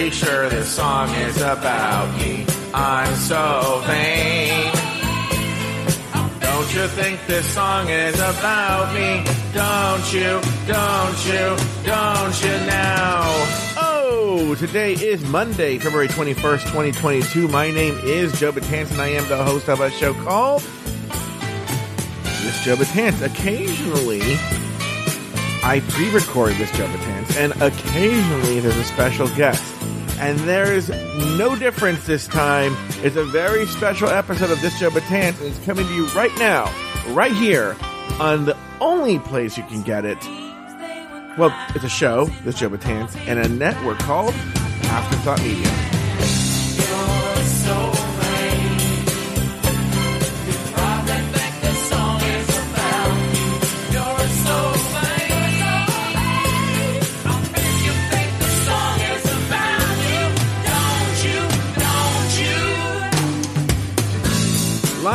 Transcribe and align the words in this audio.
pretty 0.00 0.16
sure 0.16 0.48
this 0.48 0.66
song 0.66 1.10
is 1.10 1.36
about 1.42 2.08
me. 2.18 2.46
I'm 2.72 3.14
so 3.16 3.82
vain. 3.86 4.72
Don't 6.40 6.74
you 6.74 6.88
think 6.88 7.20
this 7.26 7.44
song 7.52 7.90
is 7.90 8.14
about 8.14 8.94
me? 8.94 9.22
Don't 9.52 10.10
you, 10.10 10.40
don't 10.66 11.26
you, 11.26 11.54
don't 11.84 12.42
you 12.42 12.66
now? 12.66 13.24
Oh, 13.76 14.56
today 14.58 14.94
is 14.94 15.22
Monday, 15.24 15.76
February 15.76 16.08
21st, 16.08 16.62
2022. 16.62 17.48
My 17.48 17.70
name 17.70 17.98
is 18.02 18.32
Joe 18.40 18.52
Betance 18.52 18.90
and 18.92 19.02
I 19.02 19.08
am 19.08 19.28
the 19.28 19.44
host 19.44 19.68
of 19.68 19.80
a 19.80 19.90
show 19.90 20.14
called 20.14 20.62
This 22.24 22.64
Joe 22.64 22.76
Betance. 22.76 23.20
Occasionally, 23.20 24.22
I 25.62 25.82
pre-record 25.90 26.54
this 26.54 26.72
Joe 26.72 26.86
Betance 26.86 27.36
and 27.36 27.52
occasionally 27.60 28.60
there's 28.60 28.76
a 28.76 28.84
special 28.84 29.28
guest. 29.36 29.79
And 30.20 30.38
there's 30.40 30.90
no 31.38 31.56
difference 31.56 32.04
this 32.04 32.28
time. 32.28 32.76
It's 33.02 33.16
a 33.16 33.24
very 33.24 33.64
special 33.66 34.08
episode 34.10 34.50
of 34.50 34.60
This 34.60 34.78
Joe 34.78 34.90
Betance, 34.90 35.38
and 35.38 35.48
it's 35.48 35.64
coming 35.64 35.86
to 35.86 35.94
you 35.94 36.06
right 36.08 36.30
now, 36.38 36.70
right 37.14 37.32
here, 37.32 37.74
on 38.20 38.44
the 38.44 38.56
only 38.82 39.18
place 39.18 39.56
you 39.56 39.64
can 39.64 39.82
get 39.82 40.04
it. 40.04 40.22
Well, 41.38 41.56
it's 41.74 41.84
a 41.84 41.88
show, 41.88 42.26
This 42.44 42.56
Joe 42.56 42.68
Betance, 42.68 43.16
and 43.26 43.38
a 43.38 43.48
network 43.48 43.98
called 44.00 44.34
Afterthought 44.34 45.42
Media. 45.42 45.89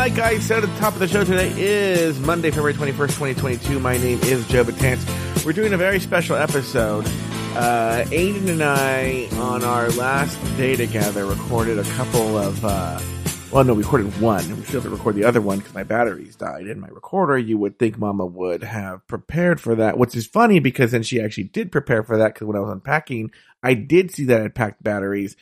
Like 0.05 0.19
I 0.19 0.37
said 0.37 0.63
at 0.63 0.69
the 0.69 0.79
top 0.79 0.93
of 0.93 0.99
the 0.99 1.07
show, 1.07 1.23
today 1.23 1.51
is 1.57 2.19
Monday, 2.19 2.51
February 2.51 2.75
21st, 2.75 3.33
2022. 3.33 3.79
My 3.79 3.97
name 3.97 4.19
is 4.21 4.47
Joe 4.47 4.63
Betance. 4.63 5.03
We're 5.43 5.51
doing 5.51 5.73
a 5.73 5.77
very 5.77 5.99
special 5.99 6.35
episode. 6.35 7.07
Uh, 7.55 8.03
Aiden 8.09 8.47
and 8.47 8.61
I, 8.61 9.27
on 9.39 9.63
our 9.63 9.89
last 9.93 10.37
day 10.57 10.75
together, 10.75 11.25
recorded 11.25 11.79
a 11.79 11.83
couple 11.95 12.37
of, 12.37 12.63
uh, 12.63 12.99
well, 13.51 13.63
no, 13.63 13.73
we 13.73 13.81
recorded 13.81 14.21
one. 14.21 14.47
We 14.55 14.63
still 14.65 14.81
have 14.81 14.91
to 14.91 14.95
record 14.95 15.15
the 15.15 15.23
other 15.23 15.41
one 15.41 15.57
because 15.57 15.73
my 15.73 15.81
batteries 15.83 16.35
died 16.35 16.67
in 16.67 16.79
my 16.79 16.89
recorder. 16.89 17.39
You 17.39 17.57
would 17.57 17.79
think 17.79 17.97
Mama 17.97 18.27
would 18.27 18.61
have 18.61 19.07
prepared 19.07 19.59
for 19.59 19.73
that, 19.73 19.97
which 19.97 20.15
is 20.15 20.27
funny 20.27 20.59
because 20.59 20.91
then 20.91 21.01
she 21.01 21.19
actually 21.19 21.45
did 21.45 21.71
prepare 21.71 22.03
for 22.03 22.19
that 22.19 22.35
because 22.35 22.45
when 22.45 22.55
I 22.55 22.59
was 22.59 22.69
unpacking, 22.71 23.31
I 23.63 23.73
did 23.73 24.11
see 24.11 24.25
that 24.25 24.43
I 24.43 24.49
packed 24.49 24.83
batteries, 24.83 25.35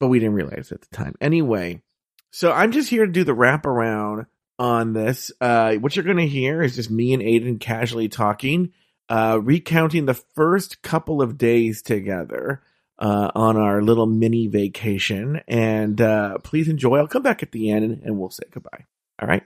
but 0.00 0.08
we 0.08 0.18
didn't 0.18 0.34
realize 0.34 0.72
at 0.72 0.80
the 0.80 0.96
time. 0.96 1.14
Anyway, 1.20 1.84
so 2.30 2.52
I'm 2.52 2.72
just 2.72 2.90
here 2.90 3.06
to 3.06 3.12
do 3.12 3.24
the 3.24 3.34
wraparound 3.34 4.26
on 4.58 4.92
this. 4.92 5.32
Uh, 5.40 5.74
what 5.74 5.96
you're 5.96 6.04
going 6.04 6.16
to 6.16 6.26
hear 6.26 6.62
is 6.62 6.76
just 6.76 6.90
me 6.90 7.12
and 7.12 7.22
Aiden 7.22 7.60
casually 7.60 8.08
talking, 8.08 8.72
uh, 9.08 9.38
recounting 9.42 10.06
the 10.06 10.14
first 10.14 10.82
couple 10.82 11.22
of 11.22 11.38
days 11.38 11.82
together 11.82 12.62
uh, 12.98 13.30
on 13.34 13.56
our 13.56 13.82
little 13.82 14.06
mini 14.06 14.46
vacation. 14.46 15.40
And 15.46 16.00
uh, 16.00 16.38
please 16.38 16.68
enjoy. 16.68 16.98
I'll 16.98 17.06
come 17.06 17.22
back 17.22 17.42
at 17.42 17.52
the 17.52 17.70
end 17.70 17.84
and, 17.84 18.02
and 18.02 18.18
we'll 18.18 18.30
say 18.30 18.44
goodbye. 18.50 18.84
All 19.20 19.28
right. 19.28 19.44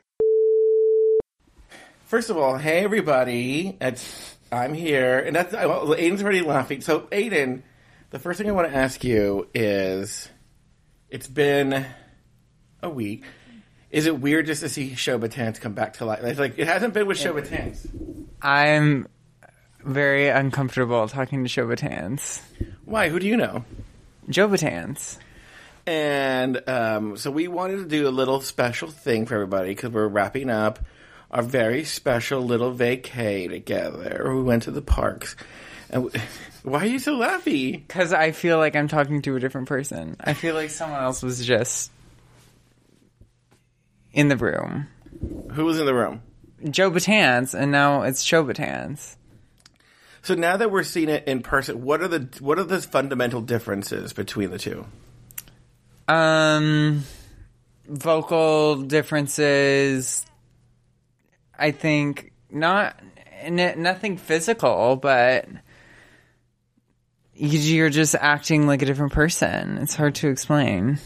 First 2.06 2.28
of 2.28 2.36
all, 2.36 2.58
hey 2.58 2.82
everybody, 2.82 3.76
it's 3.80 4.36
I'm 4.50 4.74
here, 4.74 5.20
and 5.20 5.36
that's 5.36 5.52
well, 5.52 5.94
Aiden's 5.94 6.24
already 6.24 6.40
laughing. 6.40 6.80
So 6.80 7.02
Aiden, 7.12 7.62
the 8.10 8.18
first 8.18 8.38
thing 8.38 8.48
I 8.48 8.52
want 8.52 8.68
to 8.68 8.76
ask 8.76 9.04
you 9.04 9.48
is, 9.54 10.28
it's 11.08 11.28
been 11.28 11.86
a 12.82 12.90
week. 12.90 13.24
Is 13.90 14.06
it 14.06 14.20
weird 14.20 14.46
just 14.46 14.60
to 14.60 14.68
see 14.68 14.90
Showbatans 14.90 15.60
come 15.60 15.72
back 15.72 15.94
to 15.94 16.04
life? 16.04 16.22
It's 16.22 16.38
like 16.38 16.58
it 16.58 16.66
hasn't 16.66 16.94
been 16.94 17.06
with 17.06 17.18
Showbatans. 17.18 18.26
I'm 18.40 19.08
very 19.84 20.28
uncomfortable 20.28 21.08
talking 21.08 21.44
to 21.44 21.50
Showbatans. 21.50 22.40
Why? 22.84 23.08
Who 23.08 23.18
do 23.18 23.26
you 23.26 23.36
know? 23.36 23.64
Joe 24.28 24.48
Betance. 24.48 25.18
And 25.86 26.68
um, 26.68 27.16
so 27.16 27.30
we 27.30 27.48
wanted 27.48 27.78
to 27.78 27.86
do 27.86 28.06
a 28.06 28.10
little 28.10 28.40
special 28.40 28.88
thing 28.88 29.26
for 29.26 29.34
everybody 29.34 29.70
because 29.70 29.90
we're 29.90 30.06
wrapping 30.06 30.50
up 30.50 30.78
our 31.30 31.42
very 31.42 31.84
special 31.84 32.42
little 32.42 32.72
vacay 32.72 33.48
together. 33.48 34.32
We 34.34 34.42
went 34.42 34.64
to 34.64 34.70
the 34.70 34.82
parks. 34.82 35.36
And 35.88 36.04
we, 36.04 36.10
why 36.62 36.80
are 36.80 36.86
you 36.86 36.98
so 36.98 37.18
laughy? 37.18 37.72
Because 37.72 38.12
I 38.12 38.32
feel 38.32 38.58
like 38.58 38.76
I'm 38.76 38.88
talking 38.88 39.22
to 39.22 39.36
a 39.36 39.40
different 39.40 39.68
person. 39.68 40.16
I 40.20 40.34
feel 40.34 40.54
like 40.54 40.70
someone 40.70 41.02
else 41.02 41.22
was 41.22 41.44
just 41.44 41.90
in 44.12 44.28
the 44.28 44.36
room. 44.36 44.88
Who 45.52 45.64
was 45.64 45.78
in 45.78 45.86
the 45.86 45.94
room? 45.94 46.22
Joe 46.68 46.90
Betance, 46.90 47.54
and 47.54 47.72
now 47.72 48.02
it's 48.02 48.22
Show 48.22 48.44
Betance. 48.44 49.16
So 50.22 50.34
now 50.34 50.56
that 50.58 50.70
we're 50.70 50.82
seeing 50.82 51.08
it 51.08 51.26
in 51.26 51.42
person, 51.42 51.82
what 51.82 52.02
are 52.02 52.08
the 52.08 52.28
what 52.40 52.58
are 52.58 52.64
the 52.64 52.80
fundamental 52.80 53.40
differences 53.40 54.12
between 54.12 54.50
the 54.50 54.58
two? 54.58 54.84
Um, 56.08 57.04
vocal 57.86 58.82
differences. 58.82 60.26
I 61.58 61.70
think 61.70 62.32
not 62.50 63.00
n- 63.40 63.82
nothing 63.82 64.18
physical, 64.18 64.96
but 64.96 65.46
you're 67.34 67.90
just 67.90 68.14
acting 68.14 68.66
like 68.66 68.82
a 68.82 68.86
different 68.86 69.12
person. 69.12 69.78
It's 69.78 69.94
hard 69.94 70.16
to 70.16 70.28
explain. 70.28 70.98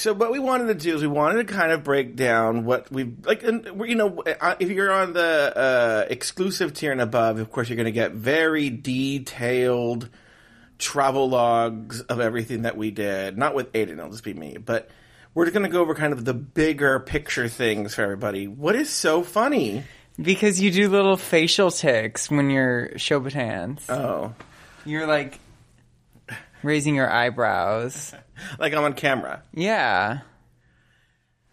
So 0.00 0.14
what 0.14 0.32
we 0.32 0.38
wanted 0.38 0.68
to 0.68 0.74
do 0.74 0.96
is 0.96 1.02
we 1.02 1.08
wanted 1.08 1.46
to 1.46 1.52
kind 1.52 1.72
of 1.72 1.84
break 1.84 2.16
down 2.16 2.64
what 2.64 2.90
we 2.90 3.12
like. 3.22 3.42
And 3.42 3.66
you 3.86 3.94
know, 3.94 4.22
if 4.58 4.70
you're 4.70 4.90
on 4.90 5.12
the 5.12 5.52
uh, 5.54 6.06
exclusive 6.08 6.72
tier 6.72 6.90
and 6.90 7.02
above, 7.02 7.38
of 7.38 7.52
course, 7.52 7.68
you're 7.68 7.76
going 7.76 7.84
to 7.84 7.92
get 7.92 8.12
very 8.12 8.70
detailed 8.70 10.08
travel 10.78 11.28
logs 11.28 12.00
of 12.00 12.18
everything 12.18 12.62
that 12.62 12.78
we 12.78 12.90
did. 12.90 13.36
Not 13.36 13.54
with 13.54 13.70
Aiden, 13.74 13.98
it'll 13.98 14.10
just 14.10 14.24
be 14.24 14.34
me, 14.34 14.56
but. 14.56 14.90
We're 15.32 15.48
going 15.52 15.62
to 15.62 15.68
go 15.68 15.80
over 15.80 15.94
kind 15.94 16.12
of 16.12 16.24
the 16.24 16.34
bigger 16.34 16.98
picture 16.98 17.46
things 17.46 17.94
for 17.94 18.02
everybody. 18.02 18.48
What 18.48 18.74
is 18.74 18.90
so 18.90 19.22
funny? 19.22 19.84
Because 20.20 20.60
you 20.60 20.72
do 20.72 20.88
little 20.88 21.16
facial 21.16 21.70
ticks 21.70 22.28
when 22.28 22.50
you're 22.50 22.98
Show 22.98 23.20
Betance. 23.20 23.88
Oh, 23.88 24.34
You're 24.84 25.06
like 25.06 25.38
raising 26.62 26.94
your 26.94 27.10
eyebrows. 27.10 28.14
like 28.58 28.74
I'm 28.74 28.84
on 28.84 28.94
camera. 28.94 29.42
Yeah. 29.54 30.20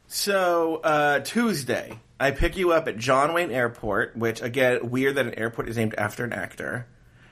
So 0.07 0.77
uh, 0.77 1.19
Tuesday, 1.19 1.99
I 2.19 2.31
pick 2.31 2.57
you 2.57 2.71
up 2.71 2.87
at 2.87 2.97
John 2.97 3.33
Wayne 3.33 3.51
Airport, 3.51 4.15
which 4.15 4.41
again, 4.41 4.89
weird 4.89 5.15
that 5.15 5.27
an 5.27 5.33
airport 5.35 5.69
is 5.69 5.77
named 5.77 5.95
after 5.97 6.23
an 6.23 6.33
actor. 6.33 6.87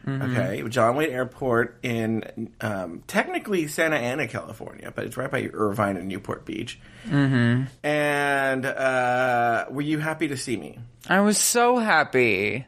Okay, 0.07 0.63
John 0.69 0.95
Wayne 0.95 1.09
Airport 1.09 1.79
in 1.81 2.53
um, 2.61 3.01
technically 3.07 3.67
Santa 3.67 3.95
Ana, 3.95 4.27
California, 4.27 4.93
but 4.95 5.05
it's 5.05 5.17
right 5.17 5.31
by 5.31 5.49
Irvine 5.51 5.97
and 5.97 6.07
Newport 6.07 6.45
Beach. 6.45 6.79
Mm-hmm. 7.07 7.63
And 7.83 8.65
uh, 8.65 9.65
were 9.71 9.81
you 9.81 9.97
happy 9.97 10.27
to 10.27 10.37
see 10.37 10.57
me? 10.57 10.77
I 11.09 11.21
was 11.21 11.39
so 11.39 11.79
happy. 11.79 12.67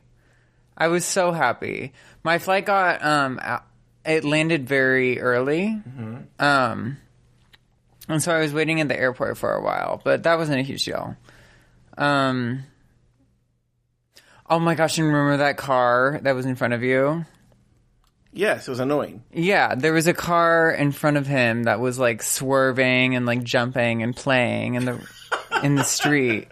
I 0.75 0.87
was 0.87 1.05
so 1.05 1.31
happy. 1.31 1.93
My 2.23 2.39
flight 2.39 2.65
got 2.65 3.05
um 3.05 3.39
it 4.07 4.23
landed 4.23 4.67
very 4.67 5.19
early. 5.19 5.81
Um 6.39 6.97
and 8.09 8.23
so 8.23 8.33
I 8.33 8.39
was 8.39 8.53
waiting 8.53 8.79
at 8.79 8.87
the 8.87 8.97
airport 8.97 9.37
for 9.37 9.53
a 9.53 9.61
while, 9.61 10.01
but 10.03 10.23
that 10.23 10.37
wasn't 10.37 10.59
a 10.59 10.63
huge 10.63 10.85
deal. 10.85 11.15
Um 11.97 12.63
Oh 14.49 14.59
my 14.59 14.75
gosh, 14.75 14.97
and 14.97 15.07
remember 15.07 15.37
that 15.37 15.57
car 15.57 16.19
that 16.23 16.33
was 16.33 16.45
in 16.45 16.55
front 16.55 16.73
of 16.73 16.81
you? 16.81 17.25
Yes, 18.31 18.67
it 18.67 18.71
was 18.71 18.79
annoying. 18.79 19.23
Yeah, 19.33 19.75
there 19.75 19.93
was 19.93 20.07
a 20.07 20.13
car 20.13 20.71
in 20.71 20.91
front 20.91 21.17
of 21.17 21.27
him 21.27 21.63
that 21.63 21.79
was 21.79 21.97
like 21.99 22.21
swerving 22.23 23.15
and 23.15 23.25
like 23.25 23.43
jumping 23.43 24.03
and 24.03 24.15
playing 24.15 24.75
in 24.75 24.85
the 24.85 25.05
in 25.63 25.75
the 25.75 25.83
street 25.83 26.47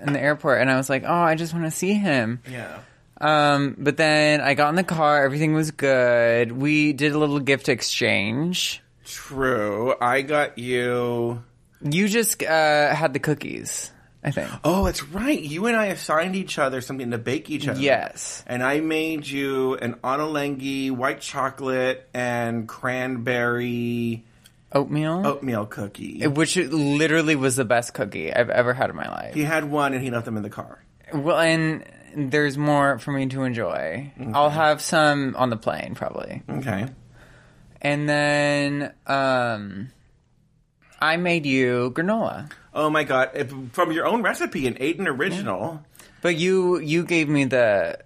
in 0.00 0.12
the 0.12 0.20
airport 0.20 0.60
and 0.60 0.70
I 0.70 0.76
was 0.76 0.90
like, 0.90 1.04
"Oh, 1.06 1.12
I 1.12 1.34
just 1.34 1.52
want 1.52 1.64
to 1.64 1.70
see 1.70 1.94
him." 1.94 2.40
Yeah. 2.48 2.78
Um, 3.20 3.76
but 3.78 3.96
then 3.96 4.40
I 4.40 4.54
got 4.54 4.70
in 4.70 4.76
the 4.76 4.84
car, 4.84 5.24
everything 5.24 5.52
was 5.54 5.70
good. 5.72 6.52
We 6.52 6.92
did 6.92 7.12
a 7.12 7.18
little 7.18 7.40
gift 7.40 7.68
exchange. 7.68 8.82
True. 9.04 9.94
I 10.00 10.22
got 10.22 10.56
you. 10.58 11.42
You 11.82 12.08
just 12.08 12.42
uh, 12.42 12.94
had 12.94 13.12
the 13.12 13.18
cookies, 13.18 13.90
I 14.22 14.30
think. 14.30 14.50
Oh, 14.64 14.84
that's 14.84 15.02
right. 15.02 15.40
You 15.40 15.66
and 15.66 15.76
I 15.76 15.86
assigned 15.86 16.36
each 16.36 16.58
other 16.58 16.80
something 16.80 17.10
to 17.10 17.18
bake 17.18 17.50
each 17.50 17.66
other. 17.68 17.80
Yes. 17.80 18.44
And 18.46 18.62
I 18.62 18.80
made 18.80 19.26
you 19.26 19.74
an 19.76 19.94
onolengi 20.04 20.90
white 20.90 21.20
chocolate 21.20 22.08
and 22.14 22.68
cranberry 22.68 24.24
Oatmeal, 24.72 25.26
oatmeal 25.26 25.66
cookie. 25.66 26.24
which 26.28 26.56
literally 26.56 27.34
was 27.34 27.56
the 27.56 27.64
best 27.64 27.92
cookie 27.92 28.32
I've 28.32 28.50
ever 28.50 28.72
had 28.72 28.88
in 28.90 28.96
my 28.96 29.08
life. 29.08 29.34
he 29.34 29.42
had 29.42 29.64
one 29.64 29.94
and 29.94 30.02
he 30.02 30.10
left 30.10 30.26
them 30.26 30.36
in 30.36 30.42
the 30.44 30.50
car. 30.50 30.84
Well, 31.12 31.38
and 31.38 31.84
there's 32.14 32.58
more 32.58 32.98
for 32.98 33.12
me 33.12 33.26
to 33.26 33.42
enjoy. 33.42 34.12
I'll 34.34 34.50
have 34.50 34.80
some 34.80 35.34
on 35.36 35.50
the 35.50 35.56
plane 35.56 35.94
probably. 35.94 36.42
Okay. 36.48 36.86
And 37.80 38.08
then 38.08 38.92
um 39.06 39.90
I 41.00 41.16
made 41.16 41.46
you 41.46 41.92
granola. 41.94 42.50
Oh 42.74 42.90
my 42.90 43.04
god! 43.04 43.30
If, 43.34 43.52
from 43.72 43.90
your 43.90 44.06
own 44.06 44.22
recipe, 44.22 44.66
and 44.66 44.76
ate 44.78 44.98
an 44.98 45.06
Aiden 45.06 45.08
original. 45.08 45.84
But 46.22 46.36
you 46.36 46.78
you 46.78 47.04
gave 47.04 47.28
me 47.28 47.46
the 47.46 47.98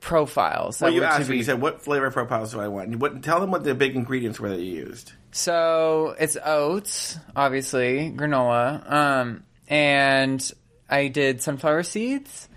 profiles. 0.00 0.80
Well, 0.80 0.92
you 0.92 1.02
asked 1.02 1.28
me. 1.28 1.38
You 1.38 1.42
said, 1.42 1.60
"What 1.60 1.82
flavor 1.82 2.10
profiles 2.10 2.52
do 2.52 2.60
I 2.60 2.68
want?" 2.68 2.96
What, 2.96 3.22
tell 3.22 3.40
them 3.40 3.50
what 3.50 3.64
the 3.64 3.74
big 3.74 3.96
ingredients 3.96 4.38
were 4.38 4.50
that 4.50 4.60
you 4.60 4.72
used. 4.72 5.12
So 5.32 6.14
it's 6.18 6.36
oats, 6.44 7.18
obviously, 7.34 8.12
granola. 8.14 8.90
Um 8.90 9.44
and 9.68 10.52
I 10.88 11.08
did 11.08 11.42
sunflower 11.42 11.82
seeds. 11.84 12.48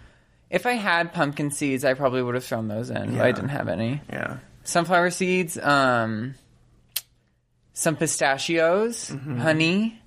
If 0.49 0.65
I 0.65 0.73
had 0.73 1.13
pumpkin 1.13 1.51
seeds, 1.51 1.85
I 1.85 1.93
probably 1.93 2.21
would 2.23 2.35
have 2.35 2.43
thrown 2.43 2.67
those 2.67 2.89
in, 2.89 3.15
but 3.15 3.21
I 3.21 3.27
Yeah. 3.27 3.31
didn't 3.33 3.49
have 3.49 3.67
any. 3.67 4.01
Yeah. 4.09 4.37
sunflower 4.63 5.09
seeds, 5.09 5.57
um, 5.57 6.35
some 7.73 7.95
pistachios, 7.95 9.09
Mm-hmm. 9.09 9.37
honey, 9.39 10.01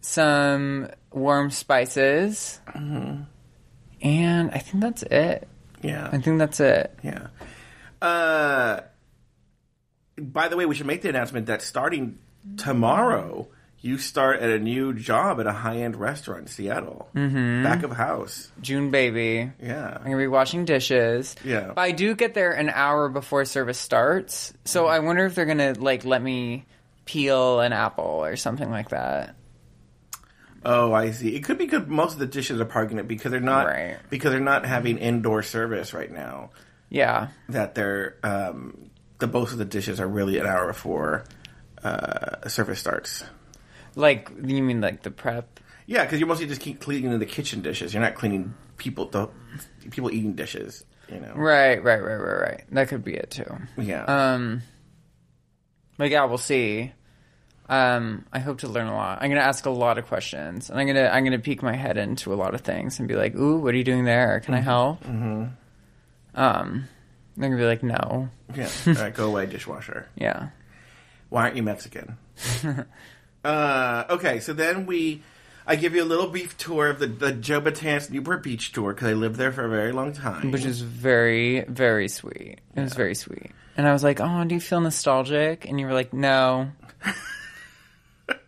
some 0.00 0.88
warm 1.12 1.50
spices, 1.50 2.60
Mm-hmm. 2.68 3.22
and 4.02 4.50
I 4.50 4.58
think 4.58 4.82
that's 4.82 5.02
it. 5.02 5.48
Yeah. 5.82 6.08
I 6.10 6.18
think 6.18 6.38
that's 6.38 6.60
it. 6.60 6.98
Yeah. 7.02 7.26
Uh, 8.00 8.80
by 10.18 10.48
the 10.48 10.56
way, 10.56 10.64
we 10.66 10.74
should 10.74 10.86
make 10.86 11.02
the 11.02 11.08
announcement 11.10 11.46
that 11.46 11.60
starting 11.62 12.18
tomorrow, 12.56 13.48
you 13.80 13.98
start 13.98 14.40
at 14.40 14.50
a 14.50 14.58
new 14.58 14.92
job 14.94 15.38
at 15.38 15.46
a 15.46 15.52
high 15.52 15.78
end 15.78 15.96
restaurant 15.96 16.42
in 16.42 16.46
Seattle. 16.48 17.08
Mm-hmm. 17.14 17.62
Back 17.62 17.82
of 17.82 17.92
house. 17.92 18.50
June 18.60 18.90
baby. 18.90 19.50
Yeah. 19.62 19.96
I'm 19.98 20.04
gonna 20.04 20.16
be 20.16 20.26
washing 20.26 20.64
dishes. 20.64 21.36
Yeah. 21.44 21.72
But 21.74 21.80
I 21.82 21.92
do 21.92 22.14
get 22.16 22.34
there 22.34 22.52
an 22.52 22.68
hour 22.70 23.08
before 23.08 23.44
service 23.44 23.78
starts, 23.78 24.52
so 24.64 24.84
Mm-hmm. 24.84 24.92
I 24.92 24.98
wonder 25.00 25.26
if 25.26 25.34
they're 25.34 25.44
gonna 25.46 25.74
like 25.78 26.04
let 26.04 26.22
me 26.22 26.64
peel 27.04 27.60
an 27.60 27.72
apple 27.72 28.04
or 28.24 28.34
something 28.36 28.70
like 28.70 28.88
that. 28.88 29.36
Oh, 30.64 30.92
I 30.92 31.12
see. 31.12 31.36
It 31.36 31.44
could 31.44 31.58
be 31.58 31.66
good. 31.66 31.86
Most 31.88 32.14
of 32.14 32.18
the 32.18 32.26
dishes 32.26 32.60
are 32.60 32.64
parking 32.64 32.98
it 32.98 33.06
because 33.06 33.30
they're 33.30 33.40
not 33.40 33.66
Right. 33.66 33.98
because 34.10 34.32
they're 34.32 34.40
not 34.40 34.66
having 34.66 34.98
indoor 34.98 35.42
service 35.44 35.94
right 35.94 36.10
now. 36.10 36.50
Yeah. 36.88 37.28
That 37.50 37.74
they're 37.76 38.16
um, 38.24 38.90
the 39.18 39.28
most 39.28 39.52
of 39.52 39.58
the 39.58 39.64
dishes 39.64 40.00
are 40.00 40.08
really 40.08 40.38
an 40.38 40.46
hour 40.46 40.66
before 40.66 41.24
uh, 41.84 42.48
service 42.48 42.80
starts. 42.80 43.22
Like 43.96 44.30
you 44.44 44.62
mean 44.62 44.80
like 44.80 45.02
the 45.02 45.10
prep? 45.10 45.58
Yeah, 45.86 46.04
because 46.04 46.20
you're 46.20 46.28
mostly 46.28 46.46
just 46.46 46.60
keep 46.60 46.80
cleaning 46.80 47.18
the 47.18 47.26
kitchen 47.26 47.62
dishes. 47.62 47.92
You're 47.92 48.02
not 48.02 48.14
cleaning 48.14 48.54
people 48.76 49.06
the 49.06 49.28
people 49.90 50.12
eating 50.12 50.34
dishes. 50.34 50.84
You 51.12 51.20
know. 51.20 51.32
Right, 51.34 51.82
right, 51.82 52.02
right, 52.02 52.16
right, 52.16 52.40
right. 52.40 52.64
That 52.72 52.88
could 52.88 53.04
be 53.04 53.14
it 53.14 53.30
too. 53.30 53.50
Yeah. 53.78 54.04
Um, 54.04 54.62
but 55.96 56.10
yeah, 56.10 56.24
we'll 56.24 56.38
see. 56.38 56.92
Um, 57.68 58.26
I 58.32 58.38
hope 58.38 58.58
to 58.58 58.68
learn 58.68 58.86
a 58.86 58.94
lot. 58.94 59.18
I'm 59.22 59.28
gonna 59.30 59.40
ask 59.40 59.66
a 59.66 59.70
lot 59.70 59.98
of 59.98 60.06
questions, 60.06 60.68
and 60.70 60.78
I'm 60.78 60.86
gonna 60.86 61.08
I'm 61.12 61.24
gonna 61.24 61.38
peek 61.38 61.62
my 61.62 61.74
head 61.74 61.96
into 61.96 62.32
a 62.32 62.36
lot 62.36 62.54
of 62.54 62.60
things 62.60 62.98
and 62.98 63.08
be 63.08 63.14
like, 63.16 63.34
"Ooh, 63.34 63.58
what 63.58 63.74
are 63.74 63.76
you 63.78 63.84
doing 63.84 64.04
there? 64.04 64.40
Can 64.40 64.54
I 64.54 64.60
help?" 64.60 65.02
Mm-hmm. 65.04 65.46
Um, 66.34 66.84
they're 67.36 67.48
gonna 67.48 67.60
be 67.60 67.66
like, 67.66 67.82
"No, 67.82 68.28
yeah. 68.54 68.68
All 68.86 68.92
right, 68.94 69.14
go 69.14 69.26
away, 69.28 69.46
dishwasher. 69.46 70.08
yeah." 70.16 70.50
Why 71.28 71.42
aren't 71.42 71.56
you 71.56 71.64
Mexican? 71.64 72.18
uh, 73.46 74.06
okay, 74.10 74.40
so 74.40 74.52
then 74.52 74.86
we, 74.86 75.22
I 75.66 75.76
give 75.76 75.94
you 75.94 76.02
a 76.02 76.04
little 76.04 76.28
brief 76.28 76.56
tour 76.58 76.88
of 76.88 76.98
the 76.98 77.06
the 77.06 77.32
Joe 77.32 77.60
Betance 77.60 78.10
Newport 78.10 78.42
Beach 78.42 78.72
tour 78.72 78.92
because 78.92 79.08
I 79.08 79.12
lived 79.12 79.36
there 79.36 79.52
for 79.52 79.64
a 79.64 79.68
very 79.68 79.92
long 79.92 80.12
time. 80.12 80.50
Which 80.50 80.64
is 80.64 80.80
very, 80.80 81.60
very 81.60 82.08
sweet. 82.08 82.58
It 82.74 82.80
was 82.80 82.94
very 82.94 83.14
sweet. 83.14 83.52
And 83.76 83.86
I 83.86 83.92
was 83.92 84.02
like, 84.02 84.20
"Oh, 84.20 84.44
do 84.44 84.54
you 84.54 84.60
feel 84.60 84.80
nostalgic?" 84.80 85.64
And 85.68 85.78
you 85.78 85.86
were 85.86 85.92
like, 85.92 86.12
"No." 86.12 86.72
and 88.28 88.38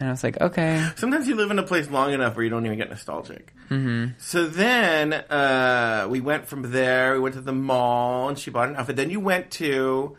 I 0.00 0.10
was 0.10 0.24
like, 0.24 0.40
"Okay." 0.40 0.90
Sometimes 0.96 1.28
you 1.28 1.34
live 1.34 1.50
in 1.50 1.58
a 1.58 1.62
place 1.62 1.90
long 1.90 2.12
enough 2.12 2.34
where 2.34 2.44
you 2.44 2.50
don't 2.50 2.64
even 2.64 2.78
get 2.78 2.88
nostalgic. 2.88 3.52
Mm-hmm. 3.68 4.12
So 4.18 4.46
then 4.46 5.12
uh, 5.12 6.06
we 6.08 6.20
went 6.20 6.46
from 6.46 6.70
there. 6.70 7.12
We 7.14 7.20
went 7.20 7.34
to 7.34 7.42
the 7.42 7.52
mall, 7.52 8.28
and 8.28 8.38
she 8.38 8.50
bought 8.50 8.70
an 8.70 8.76
outfit. 8.76 8.96
Then 8.96 9.10
you 9.10 9.20
went 9.20 9.50
to 9.52 10.16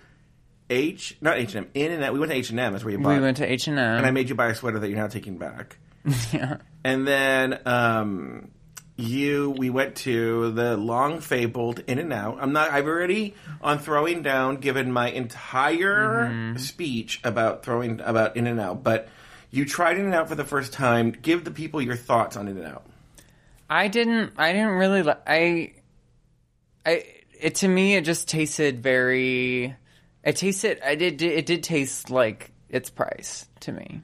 H, 0.69 1.15
not 1.21 1.37
H 1.37 1.55
and 1.55 1.65
M, 1.65 1.71
In 1.73 1.91
and 1.91 2.03
Out. 2.03 2.13
We 2.13 2.19
went 2.19 2.31
to 2.31 2.37
H 2.37 2.49
and 2.49 2.59
M. 2.59 2.73
That's 2.73 2.83
where 2.83 2.91
you 2.91 2.99
bought. 2.99 3.15
We 3.15 3.21
went 3.21 3.37
to 3.37 3.49
H 3.51 3.67
and 3.67 3.79
M, 3.79 3.97
and 3.97 4.05
I 4.05 4.11
made 4.11 4.29
you 4.29 4.35
buy 4.35 4.47
a 4.47 4.55
sweater 4.55 4.79
that 4.79 4.87
you're 4.89 4.97
now 4.97 5.07
taking 5.07 5.37
back. 5.37 5.77
Yeah. 6.31 6.57
And 6.85 7.05
then 7.05 7.59
um, 7.65 8.51
you, 8.95 9.53
we 9.57 9.69
went 9.69 9.97
to 9.97 10.51
the 10.51 10.77
long 10.77 11.19
fabled 11.19 11.83
In 11.87 11.99
and 11.99 12.13
Out. 12.13 12.37
I'm 12.41 12.53
not. 12.53 12.71
I've 12.71 12.87
already 12.87 13.35
on 13.61 13.79
throwing 13.79 14.21
down 14.21 14.57
given 14.57 14.91
my 14.91 15.09
entire 15.09 16.55
speech 16.57 17.19
about 17.23 17.63
throwing 17.63 17.99
about 18.01 18.37
In 18.37 18.47
and 18.47 18.59
Out, 18.59 18.83
but 18.83 19.09
you 19.51 19.65
tried 19.65 19.97
In 19.97 20.05
and 20.05 20.15
Out 20.15 20.29
for 20.29 20.35
the 20.35 20.45
first 20.45 20.71
time. 20.73 21.11
Give 21.11 21.43
the 21.43 21.51
people 21.51 21.81
your 21.81 21.95
thoughts 21.95 22.37
on 22.37 22.47
In 22.47 22.57
and 22.57 22.67
Out. 22.67 22.85
I 23.69 23.87
didn't. 23.89 24.33
I 24.37 24.53
didn't 24.53 24.75
really. 24.75 25.03
Li- 25.03 25.13
I. 25.27 25.73
I. 26.85 27.03
It 27.39 27.55
to 27.55 27.67
me, 27.67 27.95
it 27.95 28.05
just 28.05 28.27
tasted 28.29 28.81
very. 28.81 29.75
It 30.27 30.35
tasted. 30.35 30.81
I 30.85 30.95
did. 30.95 31.21
It 31.21 31.45
did 31.45 31.63
taste 31.63 32.09
like 32.09 32.51
its 32.69 32.89
price 32.89 33.47
to 33.61 33.71
me. 33.71 34.01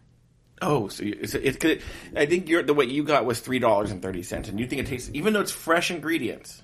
Oh, 0.61 0.87
so 0.87 1.03
it's, 1.05 1.33
it, 1.35 1.81
I 2.15 2.25
think 2.25 2.45
the 2.45 2.73
what 2.73 2.87
you 2.87 3.03
got 3.03 3.25
was 3.25 3.41
three 3.41 3.59
dollars 3.59 3.91
and 3.91 4.01
thirty 4.01 4.23
cents, 4.23 4.47
and 4.47 4.57
you 4.57 4.65
think 4.65 4.81
it 4.81 4.87
tastes 4.87 5.11
even 5.13 5.33
though 5.33 5.41
it's 5.41 5.51
fresh 5.51 5.91
ingredients. 5.91 6.63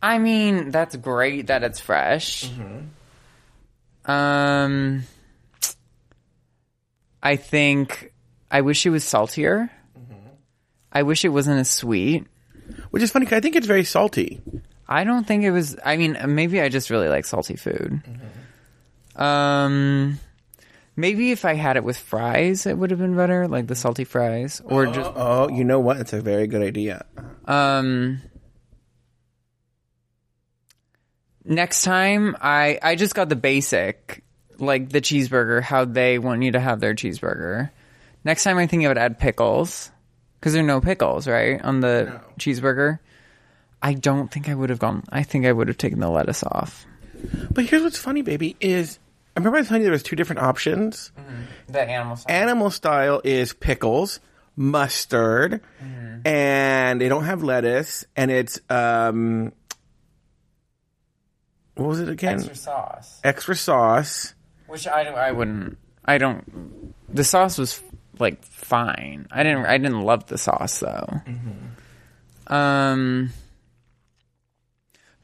I 0.00 0.18
mean, 0.18 0.70
that's 0.70 0.94
great 0.94 1.48
that 1.48 1.64
it's 1.64 1.80
fresh. 1.80 2.48
Mm-hmm. 2.48 4.10
Um, 4.10 5.02
I 7.20 7.34
think 7.34 8.12
I 8.48 8.60
wish 8.60 8.86
it 8.86 8.90
was 8.90 9.02
saltier. 9.02 9.68
Mm-hmm. 9.98 10.28
I 10.92 11.02
wish 11.02 11.24
it 11.24 11.30
wasn't 11.30 11.58
as 11.58 11.68
sweet. 11.68 12.24
Which 12.90 13.02
is 13.02 13.10
funny. 13.10 13.26
'cause 13.26 13.36
I 13.36 13.40
think 13.40 13.56
it's 13.56 13.66
very 13.66 13.84
salty. 13.84 14.40
I 14.88 15.02
don't 15.02 15.26
think 15.26 15.42
it 15.42 15.50
was. 15.50 15.76
I 15.84 15.96
mean, 15.96 16.16
maybe 16.28 16.60
I 16.60 16.68
just 16.68 16.88
really 16.88 17.08
like 17.08 17.24
salty 17.24 17.56
food. 17.56 18.00
Mm-hmm. 18.06 18.26
Um, 19.16 20.18
maybe 20.94 21.30
if 21.32 21.44
I 21.44 21.54
had 21.54 21.76
it 21.76 21.84
with 21.84 21.96
fries, 21.96 22.66
it 22.66 22.76
would 22.76 22.90
have 22.90 23.00
been 23.00 23.16
better, 23.16 23.48
like 23.48 23.66
the 23.66 23.74
salty 23.74 24.04
fries, 24.04 24.60
or 24.64 24.86
just 24.86 25.10
Oh, 25.16 25.48
you 25.48 25.64
know 25.64 25.80
what? 25.80 25.96
It's 25.98 26.12
a 26.12 26.20
very 26.20 26.46
good 26.46 26.62
idea. 26.62 27.04
um. 27.46 28.20
Next 31.48 31.82
time, 31.84 32.36
I 32.40 32.78
I 32.82 32.96
just 32.96 33.14
got 33.14 33.28
the 33.28 33.36
basic, 33.36 34.24
like 34.58 34.88
the 34.88 35.00
cheeseburger, 35.00 35.62
how 35.62 35.84
they 35.84 36.18
want 36.18 36.42
you 36.42 36.52
to 36.52 36.60
have 36.60 36.80
their 36.80 36.94
cheeseburger. 36.94 37.70
Next 38.24 38.42
time, 38.42 38.58
I 38.58 38.66
think 38.66 38.84
I 38.84 38.88
would 38.88 38.98
add 38.98 39.18
pickles 39.20 39.90
because 40.40 40.52
there 40.54 40.62
are 40.64 40.66
no 40.66 40.80
pickles, 40.80 41.28
right, 41.28 41.62
on 41.62 41.80
the 41.80 42.04
No. 42.10 42.20
cheeseburger. 42.40 42.98
I 43.80 43.94
don't 43.94 44.28
think 44.30 44.48
I 44.48 44.54
would 44.54 44.70
have 44.70 44.80
gone. 44.80 45.04
I 45.10 45.22
think 45.22 45.46
I 45.46 45.52
would 45.52 45.68
have 45.68 45.78
taken 45.78 46.00
the 46.00 46.10
lettuce 46.10 46.42
off. 46.42 46.84
But 47.52 47.66
here's 47.66 47.82
what's 47.82 47.98
funny, 47.98 48.22
baby, 48.22 48.56
is 48.60 48.98
I 49.36 49.40
remember 49.40 49.58
I 49.58 49.60
was 49.60 49.68
telling 49.68 49.82
you 49.82 49.86
there 49.86 49.92
was 49.92 50.02
two 50.02 50.16
different 50.16 50.40
options. 50.40 51.12
The 51.68 51.82
animal 51.82 52.16
style. 52.16 52.34
Animal 52.34 52.70
style 52.70 53.20
is 53.22 53.52
pickles, 53.52 54.18
mustard, 54.56 55.60
and 56.24 56.98
they 57.00 57.08
don't 57.10 57.24
have 57.24 57.42
lettuce, 57.42 58.06
and 58.16 58.30
it's 58.30 58.58
um, 58.70 59.52
what 61.74 61.86
was 61.88 62.00
it 62.00 62.08
again? 62.08 62.36
extra 62.36 62.54
sauce, 62.56 63.20
Extra 63.22 63.54
sauce. 63.56 64.34
which 64.68 64.86
I. 64.86 65.02
I 65.02 65.32
wouldn't. 65.32 65.76
I 66.04 66.16
don't. 66.16 66.94
The 67.14 67.24
sauce 67.24 67.58
was 67.58 67.82
like 68.18 68.42
fine. 68.42 69.26
I 69.30 69.42
didn't. 69.42 69.66
I 69.66 69.76
didn't 69.76 70.00
love 70.00 70.26
the 70.26 70.38
sauce 70.38 70.78
though. 70.78 71.20
Um. 72.46 73.30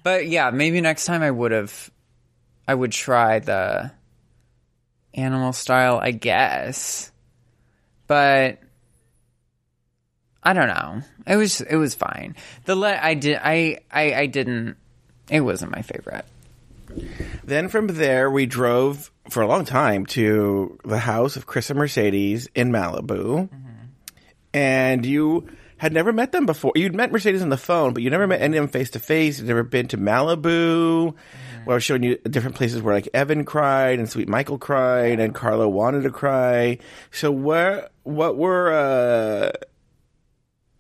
But 0.03 0.27
yeah, 0.27 0.51
maybe 0.51 0.81
next 0.83 1.07
time 1.07 1.23
I 1.23 1.31
would 1.31 1.53
have. 1.53 1.91
I 2.69 2.75
would 2.75 2.93
try 2.93 3.39
the 3.39 3.91
animal 5.15 5.53
style, 5.53 5.99
I 6.03 6.11
guess. 6.11 7.11
But 8.07 8.59
I 10.43 10.53
don't 10.53 10.69
know. 10.69 11.03
It 11.27 11.37
was 11.37 11.61
it 11.61 11.77
was 11.77 11.95
fine. 11.95 12.37
The 12.65 12.75
let 12.75 13.03
I 13.03 13.15
did 13.15 13.39
I 13.43 13.79
I 13.91 14.15
I 14.15 14.27
didn't. 14.27 14.77
It 15.31 15.41
wasn't 15.41 15.73
my 15.73 15.83
favorite. 15.83 16.25
Then 17.45 17.69
from 17.69 17.87
there, 17.87 18.31
we 18.31 18.47
drove 18.47 19.11
for 19.31 19.43
a 19.43 19.47
long 19.47 19.65
time 19.65 20.05
to 20.07 20.79
the 20.85 20.99
house 20.99 21.37
of 21.37 21.47
Chris 21.47 21.71
and 21.71 21.79
Mercedes 21.79 22.49
in 22.55 22.71
Malibu. 22.71 23.49
Mm-hmm. 23.49 23.69
And 24.53 25.07
you 25.07 25.49
had 25.79 25.93
never 25.93 26.13
met 26.13 26.33
them 26.33 26.45
before. 26.47 26.73
You'd 26.75 26.95
met 26.95 27.11
Mercedes 27.11 27.43
on 27.43 27.49
the 27.49 27.57
phone, 27.57 27.95
but 27.95 28.03
you 28.03 28.11
never 28.11 28.27
met 28.27 28.43
any 28.43 28.57
of 28.57 28.63
them 28.63 28.71
face 28.71 28.91
to 28.91 28.99
face. 28.99 29.39
You'd 29.39 29.49
never 29.49 29.63
been 29.63 29.89
to 29.89 29.97
Malibu. 29.97 31.15
Where 31.65 31.75
I 31.75 31.77
was 31.77 31.85
showing 31.85 32.03
you 32.03 32.17
different 32.19 32.57
places 32.57 32.83
where 32.83 32.95
like 32.95 33.09
Evan 33.15 33.45
cried 33.45 33.99
and 33.99 34.09
Sweet 34.09 34.29
Michael 34.29 34.59
cried 34.59 35.21
and 35.21 35.35
Carlo 35.35 35.69
wanted 35.69 36.03
to 36.03 36.11
cry. 36.11 36.79
So 37.11 37.31
where, 37.31 37.89
what 38.03 38.37
were, 38.37 38.73
uh, 38.73 39.53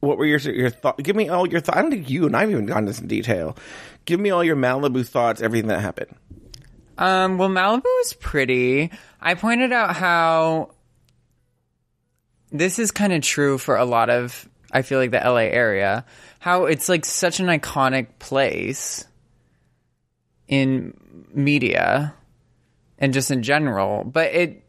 what 0.00 0.18
were 0.18 0.26
your 0.26 0.38
your 0.38 0.70
thoughts? 0.70 1.00
Give 1.02 1.14
me 1.14 1.28
all 1.28 1.46
your 1.46 1.60
thoughts. 1.60 1.78
I 1.78 1.82
don't 1.82 1.92
think 1.92 2.10
you 2.10 2.26
and 2.26 2.36
I've 2.36 2.50
even 2.50 2.66
gone 2.66 2.78
into 2.78 2.92
some 2.92 3.06
detail. 3.06 3.56
Give 4.04 4.18
me 4.18 4.30
all 4.30 4.42
your 4.42 4.56
Malibu 4.56 5.06
thoughts, 5.06 5.40
everything 5.40 5.68
that 5.68 5.80
happened. 5.80 6.16
Um, 6.98 7.38
well, 7.38 7.48
Malibu 7.48 8.00
is 8.02 8.12
pretty. 8.14 8.90
I 9.20 9.34
pointed 9.34 9.72
out 9.72 9.94
how 9.94 10.70
this 12.50 12.78
is 12.78 12.90
kind 12.90 13.12
of 13.12 13.22
true 13.22 13.58
for 13.58 13.76
a 13.76 13.84
lot 13.84 14.10
of, 14.10 14.48
I 14.72 14.82
feel 14.82 14.98
like 14.98 15.10
the 15.10 15.18
LA 15.24 15.48
area, 15.50 16.04
how 16.38 16.66
it's 16.66 16.88
like 16.88 17.04
such 17.04 17.40
an 17.40 17.46
iconic 17.46 18.08
place 18.18 19.04
in 20.48 20.94
media 21.32 22.14
and 22.98 23.12
just 23.12 23.30
in 23.30 23.42
general. 23.42 24.04
But 24.04 24.32
it, 24.32 24.64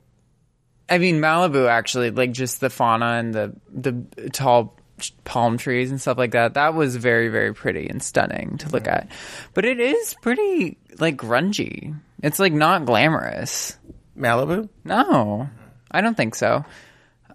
I 0.89 0.97
mean, 0.97 1.19
Malibu 1.19 1.67
actually, 1.67 2.11
like 2.11 2.31
just 2.31 2.59
the 2.59 2.69
fauna 2.69 3.13
and 3.13 3.33
the, 3.33 3.55
the 3.71 4.29
tall 4.31 4.77
palm 5.23 5.57
trees 5.57 5.91
and 5.91 5.99
stuff 5.99 6.17
like 6.17 6.31
that, 6.31 6.53
that 6.53 6.73
was 6.73 6.95
very, 6.95 7.29
very 7.29 7.53
pretty 7.53 7.87
and 7.89 8.01
stunning 8.01 8.57
to 8.59 8.69
look 8.69 8.87
at. 8.87 9.09
But 9.53 9.65
it 9.65 9.79
is 9.79 10.15
pretty, 10.21 10.77
like, 10.99 11.17
grungy. 11.17 11.99
It's 12.21 12.39
like 12.39 12.53
not 12.53 12.85
glamorous. 12.85 13.77
Malibu? 14.17 14.69
No, 14.85 15.49
I 15.91 16.01
don't 16.01 16.15
think 16.15 16.35
so. 16.35 16.63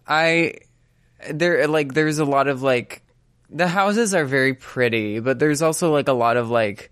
I 0.07 0.55
there 1.31 1.67
like 1.67 1.95
there's 1.95 2.19
a 2.19 2.25
lot 2.25 2.49
of 2.49 2.63
like 2.63 3.03
the 3.51 3.69
houses 3.69 4.15
are 4.15 4.25
very 4.25 4.55
pretty, 4.55 5.21
but 5.21 5.39
there's 5.39 5.63
also 5.63 5.93
like 5.93 6.09
a 6.09 6.13
lot 6.13 6.37
of 6.37 6.51
like 6.51 6.91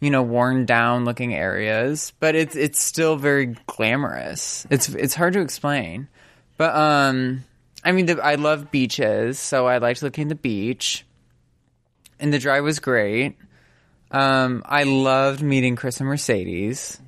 you 0.00 0.10
know 0.10 0.22
worn 0.22 0.66
down 0.66 1.04
looking 1.04 1.34
areas, 1.34 2.12
but 2.20 2.34
it's 2.34 2.54
it's 2.56 2.78
still 2.80 3.16
very 3.16 3.56
glamorous. 3.66 4.66
It's 4.70 4.88
it's 4.88 5.14
hard 5.14 5.32
to 5.34 5.40
explain. 5.40 6.08
But 6.56 6.74
um 6.74 7.44
I 7.84 7.92
mean 7.92 8.06
the, 8.06 8.22
I 8.24 8.34
love 8.34 8.70
beaches, 8.70 9.38
so 9.38 9.66
I 9.66 9.78
liked 9.78 10.02
looking 10.02 10.22
at 10.24 10.28
the 10.28 10.34
beach. 10.34 11.04
And 12.18 12.32
the 12.32 12.38
drive 12.38 12.64
was 12.64 12.78
great. 12.78 13.36
Um 14.10 14.62
I 14.66 14.84
loved 14.84 15.42
meeting 15.42 15.76
Chris 15.76 16.00
and 16.00 16.08
Mercedes. 16.08 17.00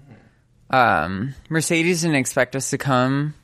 Um 0.71 1.35
Mercedes 1.49 2.02
didn't 2.02 2.16
expect 2.16 2.57
us 2.57 2.71
to 2.71 2.78
come 2.78 3.35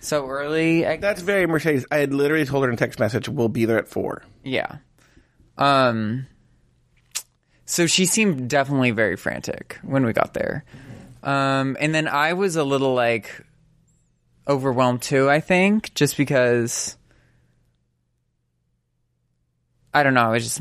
so 0.00 0.26
early. 0.26 0.84
I, 0.86 0.96
That's 0.96 1.22
very 1.22 1.46
Mercedes. 1.46 1.86
I 1.90 1.98
had 1.98 2.12
literally 2.12 2.44
told 2.44 2.64
her 2.64 2.70
in 2.70 2.76
text 2.76 2.98
message, 2.98 3.28
"We'll 3.28 3.48
be 3.48 3.64
there 3.66 3.78
at 3.78 3.88
4. 3.88 4.22
yeah. 4.42 4.76
Um. 5.58 6.26
So 7.72 7.86
she 7.86 8.04
seemed 8.04 8.50
definitely 8.50 8.90
very 8.90 9.16
frantic 9.16 9.78
when 9.80 10.04
we 10.04 10.12
got 10.12 10.34
there. 10.34 10.62
Um, 11.22 11.74
and 11.80 11.94
then 11.94 12.06
I 12.06 12.34
was 12.34 12.56
a 12.56 12.64
little 12.64 12.92
like 12.92 13.46
overwhelmed 14.46 15.00
too. 15.00 15.30
I 15.30 15.40
think 15.40 15.94
just 15.94 16.18
because 16.18 16.98
I 19.94 20.02
don't 20.02 20.12
know. 20.12 20.20
I 20.20 20.32
was 20.32 20.44
just 20.44 20.60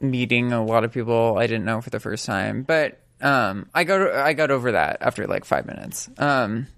meeting 0.00 0.52
a 0.52 0.64
lot 0.64 0.84
of 0.84 0.92
people 0.92 1.36
I 1.36 1.48
didn't 1.48 1.64
know 1.64 1.80
for 1.80 1.90
the 1.90 1.98
first 1.98 2.26
time, 2.26 2.62
but 2.62 3.00
um, 3.20 3.68
I 3.74 3.82
got 3.82 4.08
I 4.08 4.34
got 4.34 4.52
over 4.52 4.70
that 4.70 4.98
after 5.00 5.26
like 5.26 5.44
five 5.44 5.66
minutes. 5.66 6.08
Um, 6.16 6.68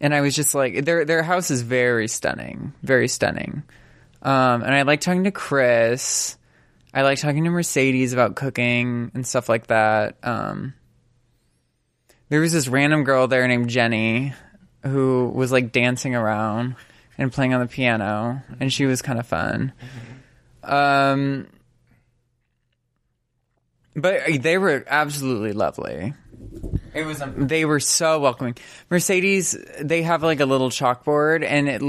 and 0.00 0.14
I 0.14 0.20
was 0.20 0.36
just 0.36 0.54
like, 0.54 0.84
their 0.84 1.04
their 1.04 1.24
house 1.24 1.50
is 1.50 1.62
very 1.62 2.06
stunning, 2.06 2.72
very 2.84 3.08
stunning. 3.08 3.64
Um, 4.22 4.62
and 4.62 4.72
I 4.72 4.82
like 4.82 5.00
talking 5.00 5.24
to 5.24 5.32
Chris. 5.32 6.36
I 6.92 7.02
like 7.02 7.18
talking 7.18 7.44
to 7.44 7.50
Mercedes 7.50 8.12
about 8.12 8.34
cooking 8.34 9.10
and 9.14 9.26
stuff 9.26 9.48
like 9.48 9.68
that. 9.68 10.16
Um, 10.22 10.74
there 12.28 12.40
was 12.40 12.52
this 12.52 12.68
random 12.68 13.04
girl 13.04 13.28
there 13.28 13.46
named 13.46 13.68
Jenny 13.68 14.34
who 14.82 15.30
was 15.34 15.52
like 15.52 15.72
dancing 15.72 16.14
around 16.14 16.74
and 17.18 17.32
playing 17.32 17.54
on 17.54 17.60
the 17.60 17.66
piano, 17.66 18.42
and 18.60 18.72
she 18.72 18.86
was 18.86 19.02
kind 19.02 19.18
of 19.18 19.26
fun. 19.26 19.72
Um, 20.62 21.46
but 23.94 24.22
they 24.40 24.58
were 24.58 24.84
absolutely 24.86 25.52
lovely. 25.52 26.14
It 26.94 27.04
was 27.04 27.20
um, 27.20 27.46
they 27.46 27.64
were 27.64 27.80
so 27.80 28.20
welcoming. 28.20 28.56
Mercedes, 28.88 29.56
they 29.80 30.02
have 30.02 30.22
like 30.22 30.40
a 30.40 30.46
little 30.46 30.70
chalkboard, 30.70 31.44
and 31.44 31.68
it 31.68 31.82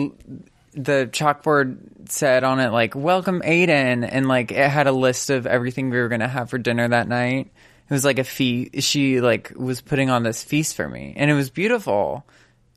the 0.73 1.09
chalkboard 1.11 2.09
said 2.09 2.43
on 2.43 2.59
it 2.59 2.69
like 2.69 2.95
"Welcome 2.95 3.41
Aiden," 3.41 4.07
and 4.09 4.27
like 4.27 4.51
it 4.51 4.69
had 4.69 4.87
a 4.87 4.91
list 4.91 5.29
of 5.29 5.45
everything 5.45 5.89
we 5.89 5.97
were 5.97 6.09
gonna 6.09 6.27
have 6.27 6.49
for 6.49 6.57
dinner 6.57 6.87
that 6.87 7.07
night. 7.07 7.51
It 7.89 7.93
was 7.93 8.05
like 8.05 8.19
a 8.19 8.23
feast. 8.23 8.87
She 8.87 9.19
like 9.21 9.53
was 9.55 9.81
putting 9.81 10.09
on 10.09 10.23
this 10.23 10.43
feast 10.43 10.75
for 10.75 10.87
me, 10.87 11.13
and 11.17 11.29
it 11.29 11.33
was 11.33 11.49
beautiful. 11.49 12.25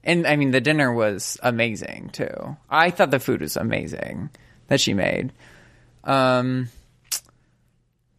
And 0.03 0.27
I 0.27 0.37
mean, 0.37 0.51
the 0.51 0.61
dinner 0.61 0.93
was 0.93 1.39
amazing 1.43 2.11
too. 2.13 2.57
I 2.69 2.91
thought 2.91 3.11
the 3.11 3.21
food 3.21 3.41
was 3.41 3.57
amazing 3.57 4.31
that 4.69 4.81
she 4.81 4.93
made. 4.93 5.33
Um, 6.03 6.69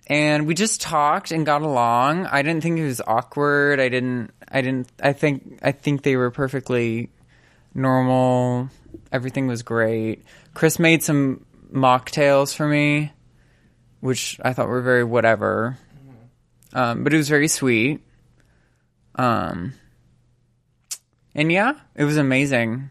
and 0.07 0.47
we 0.47 0.53
just 0.53 0.81
talked 0.81 1.31
and 1.31 1.45
got 1.45 1.61
along. 1.61 2.25
I 2.27 2.41
didn't 2.41 2.61
think 2.61 2.79
it 2.79 2.85
was 2.85 3.01
awkward. 3.05 3.79
I 3.79 3.89
didn't. 3.89 4.31
I 4.47 4.61
didn't. 4.61 4.91
I 5.01 5.13
think. 5.13 5.59
I 5.61 5.71
think 5.71 6.03
they 6.03 6.15
were 6.15 6.31
perfectly 6.31 7.09
normal. 7.73 8.69
Everything 9.11 9.47
was 9.47 9.63
great. 9.63 10.23
Chris 10.53 10.79
made 10.79 11.03
some 11.03 11.45
mocktails 11.71 12.55
for 12.55 12.67
me, 12.67 13.11
which 13.99 14.39
I 14.43 14.53
thought 14.53 14.67
were 14.67 14.81
very 14.81 15.03
whatever. 15.03 15.77
Um, 16.73 17.03
but 17.03 17.13
it 17.13 17.17
was 17.17 17.29
very 17.29 17.47
sweet. 17.47 18.01
Um, 19.15 19.73
and 21.33 21.51
yeah, 21.51 21.73
it 21.95 22.03
was 22.03 22.17
amazing. 22.17 22.89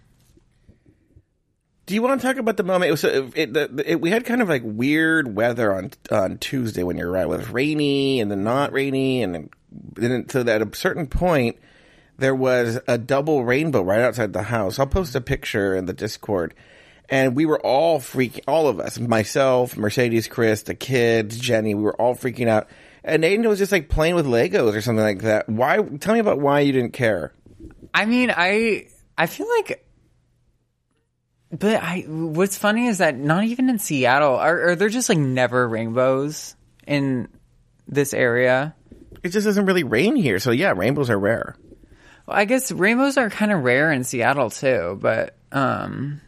Do 1.86 1.94
you 1.94 2.00
want 2.00 2.20
to 2.20 2.26
talk 2.26 2.38
about 2.38 2.56
the 2.56 2.62
moment? 2.62 2.88
It 2.88 2.92
was 2.92 3.04
it, 3.04 3.56
it, 3.56 3.80
it, 3.86 4.00
we 4.00 4.10
had 4.10 4.24
kind 4.24 4.40
of 4.40 4.48
like 4.48 4.62
weird 4.64 5.36
weather 5.36 5.74
on 5.74 5.90
on 6.10 6.38
Tuesday 6.38 6.82
when 6.82 6.96
you 6.96 7.04
were 7.04 7.12
right. 7.12 7.24
It 7.24 7.28
was 7.28 7.50
rainy 7.50 8.20
and 8.20 8.30
then 8.30 8.42
not 8.42 8.72
rainy, 8.72 9.22
and 9.22 9.34
then, 9.34 9.50
then 9.92 10.28
so 10.30 10.42
that 10.42 10.62
at 10.62 10.74
a 10.74 10.76
certain 10.76 11.06
point 11.06 11.58
there 12.18 12.34
was 12.34 12.78
a 12.86 12.98
double 12.98 13.44
rainbow 13.44 13.82
right 13.82 14.00
outside 14.00 14.32
the 14.32 14.42
house. 14.42 14.78
I'll 14.78 14.86
post 14.86 15.14
a 15.14 15.20
picture 15.20 15.74
in 15.74 15.86
the 15.86 15.92
Discord, 15.92 16.54
and 17.08 17.34
we 17.34 17.46
were 17.46 17.60
all 17.60 18.00
freaking. 18.00 18.42
All 18.46 18.68
of 18.68 18.80
us, 18.80 18.98
myself, 18.98 19.76
Mercedes, 19.76 20.28
Chris, 20.28 20.62
the 20.62 20.74
kids, 20.74 21.38
Jenny, 21.38 21.74
we 21.74 21.82
were 21.82 22.00
all 22.00 22.14
freaking 22.14 22.48
out. 22.48 22.68
And 23.02 23.22
Aiden 23.22 23.46
was 23.46 23.58
just 23.58 23.72
like 23.72 23.88
playing 23.88 24.14
with 24.14 24.26
Legos 24.26 24.74
or 24.74 24.80
something 24.80 25.04
like 25.04 25.22
that. 25.22 25.48
Why? 25.48 25.78
Tell 25.78 26.14
me 26.14 26.20
about 26.20 26.40
why 26.40 26.60
you 26.60 26.72
didn't 26.72 26.92
care. 26.92 27.32
I 27.92 28.06
mean, 28.06 28.32
I 28.34 28.88
I 29.16 29.26
feel 29.26 29.48
like 29.58 29.84
but 31.58 31.82
I 31.82 32.00
what's 32.08 32.58
funny 32.58 32.86
is 32.86 32.98
that 32.98 33.16
not 33.16 33.44
even 33.44 33.68
in 33.68 33.78
Seattle 33.78 34.34
are, 34.34 34.70
are 34.70 34.76
there 34.76 34.88
just 34.88 35.08
like 35.08 35.18
never 35.18 35.68
rainbows 35.68 36.56
in 36.86 37.28
this 37.86 38.12
area. 38.12 38.74
It 39.22 39.28
just 39.30 39.46
doesn't 39.46 39.66
really 39.66 39.84
rain 39.84 40.16
here, 40.16 40.38
so 40.38 40.50
yeah, 40.50 40.72
rainbows 40.76 41.10
are 41.10 41.18
rare. 41.18 41.56
Well, 42.26 42.36
I 42.36 42.44
guess 42.44 42.72
rainbows 42.72 43.16
are 43.16 43.30
kind 43.30 43.52
of 43.52 43.62
rare 43.64 43.92
in 43.92 44.04
Seattle 44.04 44.50
too, 44.50 44.98
but 45.00 45.36
um 45.52 46.20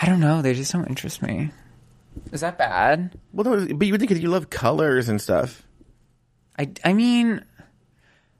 I 0.00 0.06
don't 0.06 0.20
know, 0.20 0.42
they 0.42 0.54
just 0.54 0.72
don't 0.72 0.88
interest 0.88 1.22
me. 1.22 1.50
Is 2.32 2.42
that 2.42 2.58
bad? 2.58 3.18
Well, 3.32 3.44
no, 3.44 3.74
but 3.74 3.86
you 3.86 3.92
would 3.92 4.00
think 4.00 4.10
you 4.10 4.28
love 4.28 4.50
colors 4.50 5.08
and 5.08 5.20
stuff. 5.20 5.62
I 6.58 6.70
I 6.84 6.92
mean 6.92 7.44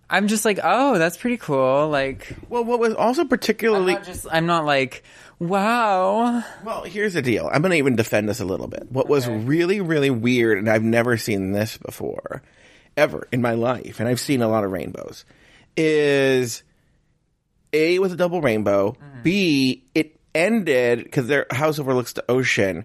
I'm 0.08 0.28
just 0.28 0.44
like, 0.44 0.60
"Oh, 0.62 0.98
that's 0.98 1.16
pretty 1.16 1.36
cool." 1.36 1.88
Like 1.88 2.36
Well, 2.48 2.64
what 2.64 2.78
was 2.78 2.94
also 2.94 3.22
I'm 3.22 3.28
particularly 3.28 3.94
not 3.94 4.04
just 4.04 4.26
I'm 4.30 4.46
not 4.46 4.64
like, 4.64 5.02
"Wow." 5.38 6.44
well, 6.64 6.84
here's 6.84 7.14
the 7.14 7.22
deal. 7.22 7.50
I'm 7.52 7.60
going 7.62 7.72
to 7.72 7.78
even 7.78 7.96
defend 7.96 8.28
this 8.28 8.40
a 8.40 8.44
little 8.44 8.68
bit. 8.68 8.90
What 8.90 9.08
was 9.08 9.26
really, 9.26 9.80
really 9.80 10.10
weird, 10.10 10.58
and 10.58 10.68
I've 10.68 10.84
never 10.84 11.16
seen 11.16 11.52
this 11.52 11.76
before, 11.78 12.42
ever 12.96 13.26
in 13.32 13.42
my 13.42 13.54
life, 13.54 13.98
and 13.98 14.08
I've 14.08 14.20
seen 14.20 14.42
a 14.42 14.48
lot 14.48 14.62
of 14.62 14.70
rainbows, 14.70 15.24
is 15.76 16.62
a 17.72 17.98
was 17.98 18.12
a 18.12 18.16
double 18.16 18.40
rainbow. 18.40 18.92
Mm-hmm. 18.92 19.22
B 19.22 19.84
it 19.94 20.18
ended 20.34 21.04
because 21.04 21.26
their 21.26 21.46
house 21.50 21.78
overlooks 21.78 22.12
the 22.12 22.24
ocean. 22.30 22.84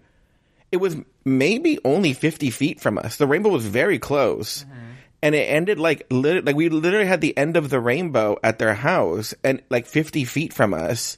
It 0.71 0.77
was 0.77 0.95
maybe 1.25 1.79
only 1.83 2.13
50 2.13 2.49
feet 2.49 2.79
from 2.79 2.97
us. 2.97 3.17
The 3.17 3.27
rainbow 3.27 3.49
was 3.49 3.65
very 3.65 3.99
close. 3.99 4.63
Mm-hmm. 4.63 4.77
And 5.23 5.35
it 5.35 5.43
ended 5.43 5.79
like 5.79 6.07
lit- 6.09 6.45
like 6.45 6.55
we 6.55 6.69
literally 6.69 7.05
had 7.05 7.21
the 7.21 7.37
end 7.37 7.55
of 7.57 7.69
the 7.69 7.79
rainbow 7.79 8.37
at 8.43 8.57
their 8.57 8.73
house 8.73 9.35
and 9.43 9.61
like 9.69 9.85
50 9.85 10.25
feet 10.25 10.51
from 10.51 10.73
us, 10.73 11.17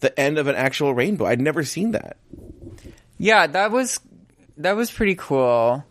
the 0.00 0.18
end 0.18 0.36
of 0.36 0.46
an 0.46 0.56
actual 0.56 0.92
rainbow. 0.92 1.24
I'd 1.24 1.40
never 1.40 1.64
seen 1.64 1.92
that. 1.92 2.18
Yeah, 3.16 3.46
that 3.46 3.70
was 3.70 4.00
that 4.58 4.76
was 4.76 4.90
pretty 4.90 5.14
cool. 5.14 5.84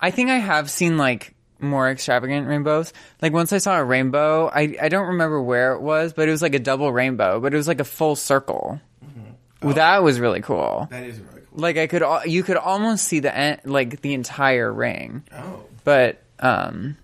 I 0.00 0.10
think 0.10 0.30
I 0.30 0.38
have 0.38 0.70
seen 0.70 0.96
like 0.96 1.34
more 1.62 1.90
extravagant 1.90 2.46
rainbows. 2.48 2.92
Like 3.22 3.32
once 3.32 3.52
I 3.52 3.58
saw 3.58 3.78
a 3.78 3.84
rainbow, 3.84 4.48
I 4.52 4.76
I 4.80 4.88
don't 4.88 5.08
remember 5.08 5.40
where 5.40 5.72
it 5.72 5.80
was, 5.80 6.12
but 6.12 6.28
it 6.28 6.30
was 6.30 6.42
like 6.42 6.54
a 6.54 6.58
double 6.58 6.92
rainbow, 6.92 7.40
but 7.40 7.54
it 7.54 7.56
was 7.56 7.68
like 7.68 7.80
a 7.80 7.84
full 7.84 8.16
circle. 8.16 8.80
Well, 9.62 9.74
That 9.74 10.02
was 10.02 10.18
really 10.18 10.40
cool. 10.40 10.88
That 10.90 11.04
is 11.04 11.20
really 11.20 11.42
cool. 11.42 11.60
Like 11.60 11.76
I 11.76 11.86
could 11.86 12.02
al- 12.02 12.26
you 12.26 12.42
could 12.42 12.56
almost 12.56 13.04
see 13.04 13.20
the 13.20 13.34
en- 13.34 13.60
like 13.64 14.00
the 14.00 14.12
entire 14.14 14.72
ring. 14.72 15.22
Oh. 15.32 15.62
But 15.84 16.20
um 16.40 16.96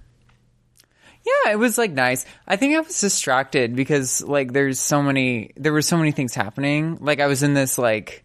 yeah, 1.24 1.52
it 1.52 1.56
was 1.58 1.76
like 1.78 1.92
nice. 1.92 2.24
I 2.46 2.56
think 2.56 2.74
I 2.74 2.80
was 2.80 3.00
distracted 3.00 3.76
because 3.76 4.22
like 4.22 4.52
there's 4.52 4.78
so 4.80 5.02
many 5.02 5.52
there 5.56 5.72
were 5.72 5.82
so 5.82 5.96
many 5.96 6.10
things 6.10 6.34
happening. 6.34 6.98
Like 7.00 7.20
I 7.20 7.26
was 7.26 7.42
in 7.44 7.54
this 7.54 7.78
like 7.78 8.24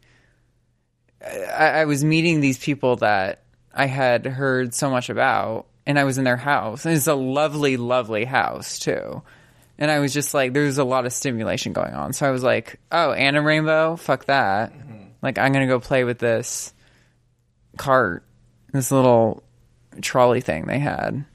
I, 1.23 1.81
I 1.81 1.85
was 1.85 2.03
meeting 2.03 2.39
these 2.41 2.57
people 2.57 2.97
that 2.97 3.43
I 3.73 3.85
had 3.85 4.25
heard 4.25 4.73
so 4.73 4.89
much 4.89 5.09
about, 5.09 5.67
and 5.85 5.99
I 5.99 6.03
was 6.03 6.17
in 6.17 6.23
their 6.23 6.37
house. 6.37 6.85
And 6.85 6.95
it's 6.95 7.07
a 7.07 7.15
lovely, 7.15 7.77
lovely 7.77 8.25
house 8.25 8.79
too. 8.79 9.21
And 9.77 9.89
I 9.89 9.99
was 9.99 10.13
just 10.13 10.33
like, 10.33 10.53
there's 10.53 10.77
a 10.77 10.83
lot 10.83 11.05
of 11.05 11.13
stimulation 11.13 11.73
going 11.73 11.93
on. 11.93 12.13
So 12.13 12.27
I 12.27 12.31
was 12.31 12.43
like, 12.43 12.79
oh, 12.91 13.11
Anna 13.11 13.41
Rainbow, 13.41 13.95
fuck 13.95 14.25
that. 14.25 14.71
Mm-hmm. 14.73 15.03
Like, 15.21 15.37
I'm 15.37 15.51
gonna 15.51 15.67
go 15.67 15.79
play 15.79 16.03
with 16.03 16.19
this 16.19 16.73
cart, 17.77 18.23
this 18.71 18.91
little 18.91 19.43
trolley 20.01 20.41
thing 20.41 20.65
they 20.65 20.79
had. 20.79 21.25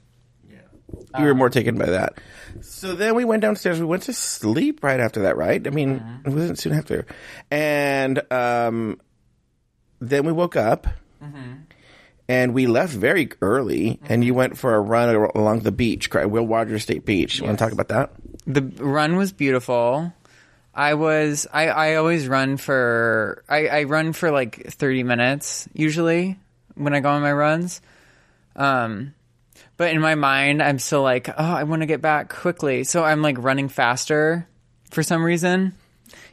Yeah. 0.49 1.19
You 1.19 1.25
were 1.25 1.35
more 1.35 1.49
taken 1.49 1.77
by 1.77 1.87
that. 1.87 2.19
So 2.61 2.93
then 2.95 3.15
we 3.15 3.25
went 3.25 3.41
downstairs. 3.41 3.79
We 3.79 3.85
went 3.85 4.03
to 4.03 4.13
sleep 4.13 4.83
right 4.83 4.99
after 4.99 5.23
that, 5.23 5.37
right? 5.37 5.65
I 5.65 5.69
mean, 5.69 5.97
uh-huh. 5.97 6.17
it 6.25 6.33
wasn't 6.33 6.59
soon 6.59 6.73
after. 6.73 7.05
And 7.51 8.21
um, 8.31 8.99
then 9.99 10.25
we 10.25 10.31
woke 10.31 10.55
up 10.55 10.87
mm-hmm. 11.23 11.53
And 12.29 12.53
we 12.53 12.67
left 12.67 12.93
very 12.93 13.31
early. 13.41 13.99
And 14.07 14.23
you 14.23 14.35
went 14.35 14.57
for 14.57 14.75
a 14.75 14.79
run 14.79 15.13
along 15.35 15.61
the 15.61 15.71
beach. 15.71 16.13
Will 16.13 16.47
Rogers 16.47 16.83
State 16.83 17.03
Beach. 17.03 17.39
You 17.39 17.45
want 17.45 17.57
to 17.57 17.65
talk 17.65 17.73
about 17.73 17.87
that? 17.89 18.11
The 18.45 18.61
run 18.61 19.17
was 19.17 19.33
beautiful. 19.33 20.13
I 20.73 20.93
was 20.93 21.47
I, 21.51 21.67
I 21.67 21.95
always 21.95 22.27
run 22.27 22.57
for 22.57 23.43
I, 23.49 23.67
I 23.67 23.83
run 23.83 24.13
for 24.13 24.31
like 24.31 24.67
thirty 24.67 25.03
minutes 25.03 25.67
usually 25.73 26.37
when 26.75 26.93
I 26.93 26.99
go 26.99 27.09
on 27.09 27.21
my 27.21 27.33
runs. 27.33 27.81
Um 28.55 29.15
but 29.75 29.91
in 29.91 29.99
my 29.99 30.15
mind 30.15 30.61
I'm 30.61 30.77
still 30.77 31.01
like, 31.01 31.27
oh, 31.29 31.33
I 31.37 31.63
want 31.63 31.81
to 31.81 31.87
get 31.87 32.01
back 32.01 32.29
quickly. 32.29 32.83
So 32.83 33.03
I'm 33.03 33.23
like 33.23 33.37
running 33.39 33.67
faster 33.67 34.47
for 34.91 35.01
some 35.01 35.23
reason. 35.23 35.73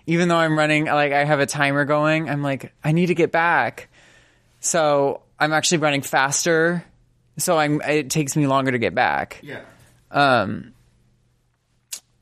Even 0.06 0.28
though 0.28 0.36
I'm 0.36 0.56
running 0.56 0.84
like 0.84 1.12
I 1.12 1.24
have 1.24 1.40
a 1.40 1.46
timer 1.46 1.86
going, 1.86 2.28
I'm 2.28 2.42
like, 2.42 2.72
I 2.84 2.92
need 2.92 3.06
to 3.06 3.14
get 3.14 3.32
back. 3.32 3.88
So 4.60 5.22
I'm 5.38 5.52
actually 5.52 5.78
running 5.78 6.02
faster. 6.02 6.84
So 7.38 7.58
I'm 7.58 7.82
it 7.82 8.10
takes 8.10 8.36
me 8.36 8.46
longer 8.46 8.72
to 8.72 8.78
get 8.78 8.94
back. 8.94 9.40
Yeah. 9.42 9.60
Um, 10.10 10.72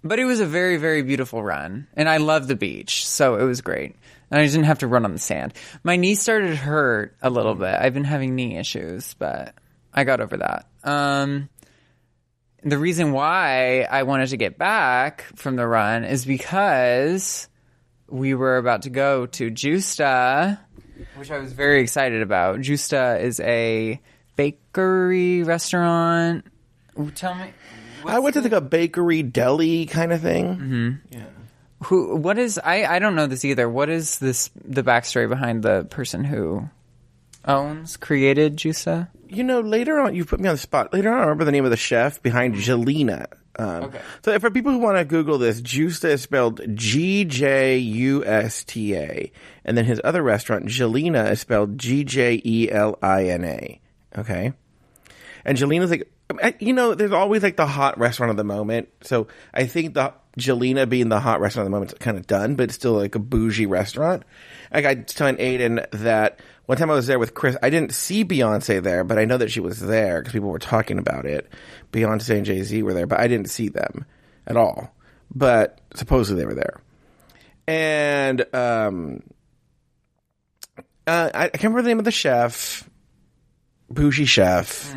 but 0.03 0.19
it 0.19 0.25
was 0.25 0.41
a 0.41 0.47
very, 0.47 0.77
very 0.77 1.03
beautiful 1.03 1.43
run, 1.43 1.87
and 1.95 2.09
I 2.09 2.19
love 2.19 2.47
the 2.47 2.57
beach, 2.57 3.07
so 3.07 3.37
it 3.37 3.45
was 3.45 3.63
great. 3.63 3.97
And 4.31 4.41
I 4.41 4.47
didn't 4.47 4.65
have 4.65 4.81
to 4.81 4.87
run 4.87 5.05
on 5.05 5.13
the 5.13 5.19
sand. 5.19 5.55
My 5.83 5.97
knee 5.97 6.15
started 6.15 6.49
to 6.49 6.57
hurt 6.57 7.17
a 7.23 7.31
little 7.31 7.55
bit. 7.55 7.75
I've 7.75 7.95
been 7.95 8.05
having 8.05 8.35
knee 8.35 8.57
issues, 8.57 9.15
but 9.15 9.55
I 9.93 10.05
got 10.05 10.21
over 10.21 10.37
that. 10.37 10.67
Um, 10.83 11.49
the 12.63 12.79
reason 12.79 13.13
why 13.13 13.83
I 13.83 14.03
wanted 14.03 14.29
to 14.29 14.37
get 14.37 14.59
back 14.59 15.25
from 15.37 15.57
the 15.57 15.67
run 15.67 16.05
is 16.05 16.25
because 16.25 17.49
we 18.09 18.35
were 18.35 18.57
about 18.59 18.83
to 18.83 18.91
go 18.91 19.27
to 19.27 19.51
Gjusta, 19.51 20.59
which 21.17 21.31
I 21.31 21.39
was 21.39 21.53
very 21.53 21.81
excited 21.81 22.23
about. 22.23 22.59
Gjusta 22.61 23.21
is 23.21 23.41
a 23.41 24.01
bakery 24.37 25.43
restaurant. 25.43 26.47
Ooh, 26.99 27.11
Tell 27.11 27.35
me. 27.35 27.47
I 28.07 28.19
went 28.19 28.35
to 28.35 28.43
like 28.43 28.53
a 28.53 28.61
bakery 28.61 29.23
deli 29.23 29.87
kind 29.87 30.13
of 30.13 30.21
thing. 30.21 30.45
Mm-hmm. 30.47 30.91
Yeah. 31.17 31.25
who 31.85 32.17
what 32.17 32.39
is 32.39 32.59
I 32.63 32.85
I 32.85 32.99
don't 32.99 33.15
know 33.15 33.27
this 33.27 33.45
either. 33.45 33.69
What 33.69 33.89
is 33.89 34.19
this 34.19 34.51
the 34.63 34.83
backstory 34.83 35.29
behind 35.29 35.63
the 35.63 35.85
person 35.89 36.23
who 36.25 36.69
owns 37.47 37.97
created 37.97 38.57
Gjusta? 38.59 39.09
You 39.29 39.43
know, 39.43 39.61
later 39.61 39.99
on, 40.01 40.15
you 40.15 40.25
put 40.25 40.39
me 40.39 40.49
on 40.49 40.55
the 40.55 40.59
spot. 40.61 40.93
Later 40.93 41.11
on, 41.11 41.17
I 41.19 41.23
remember 41.23 41.45
the 41.45 41.53
name 41.53 41.65
of 41.65 41.71
the 41.71 41.77
chef 41.79 42.23
behind 42.23 42.55
Gjelina. 42.57 43.27
Um, 43.59 43.85
Okay. 43.85 44.01
So, 44.25 44.39
for 44.39 44.51
people 44.51 44.73
who 44.73 44.79
want 44.79 44.99
to 44.99 45.05
Google 45.05 45.39
this, 45.39 45.61
Gjusta 45.61 46.11
is 46.11 46.23
spelled 46.23 46.61
G 46.77 47.25
J 47.25 47.79
U 47.79 48.25
S 48.25 48.65
T 48.65 48.95
A, 48.97 49.31
and 49.65 49.77
then 49.77 49.85
his 49.85 50.01
other 50.03 50.23
restaurant, 50.23 50.67
Gjelina, 50.67 51.31
is 51.31 51.41
spelled 51.41 51.79
G 51.79 52.05
J 52.05 52.41
E 52.45 52.71
L 52.71 52.99
I 53.03 53.27
N 53.29 53.45
A. 53.45 53.81
Okay, 54.19 54.53
and 55.45 55.59
Gjelina's 55.59 55.91
like, 55.91 56.11
you 56.61 56.73
know, 56.73 56.95
there's 56.95 57.13
always 57.13 57.43
like 57.43 57.57
the 57.57 57.67
hot 57.67 57.99
restaurant 57.99 58.31
of 58.31 58.37
the 58.37 58.45
moment. 58.45 58.89
So 59.03 59.29
I 59.53 59.67
think 59.67 59.95
the 59.95 60.15
Gjelina 60.39 60.89
being 60.89 61.09
the 61.09 61.21
hot 61.21 61.41
restaurant 61.41 61.67
of 61.67 61.71
the 61.71 61.77
moment 61.77 61.93
is 61.93 61.99
kind 61.99 62.17
of 62.17 62.27
done, 62.27 62.55
but 62.57 62.65
it's 62.65 62.75
still 62.75 62.95
like 62.95 63.15
a 63.15 63.19
bougie 63.19 63.67
restaurant. 63.67 64.25
Like 64.73 64.85
I 64.85 64.95
was 64.95 65.15
telling 65.15 65.37
Aiden 65.37 65.85
that 65.93 66.41
one 66.67 66.79
time 66.79 66.91
I 66.91 66.95
was 66.95 67.07
there 67.07 67.19
with 67.19 67.35
Chris, 67.35 67.57
I 67.63 67.71
didn't 67.71 67.93
see 67.93 68.25
Beyonce 68.25 68.83
there, 68.83 69.05
but 69.05 69.19
I 69.19 69.25
know 69.25 69.37
that 69.37 69.51
she 69.51 69.61
was 69.61 69.81
there 69.81 70.21
because 70.21 70.33
people 70.33 70.49
were 70.49 70.59
talking 70.59 70.99
about 70.99 71.27
it. 71.27 71.51
Beyonce 71.93 72.37
and 72.37 72.47
Jay 72.47 72.63
Z 72.63 72.83
were 72.83 72.95
there, 72.95 73.07
but 73.07 73.21
I 73.21 73.29
didn't 73.29 73.51
see 73.51 73.69
them 73.69 74.05
at 74.47 74.57
all. 74.57 74.95
But 75.35 75.81
supposedly 75.95 76.43
they 76.43 76.47
were 76.47 76.55
there. 76.55 76.81
And 77.67 78.45
um, 78.55 79.23
uh, 81.07 81.31
I, 81.35 81.45
I 81.45 81.49
can't 81.49 81.65
remember 81.65 81.83
the 81.83 81.89
name 81.89 81.99
of 81.99 82.05
the 82.05 82.11
chef, 82.11 82.89
bougie 83.91 84.25
chef. 84.25 84.95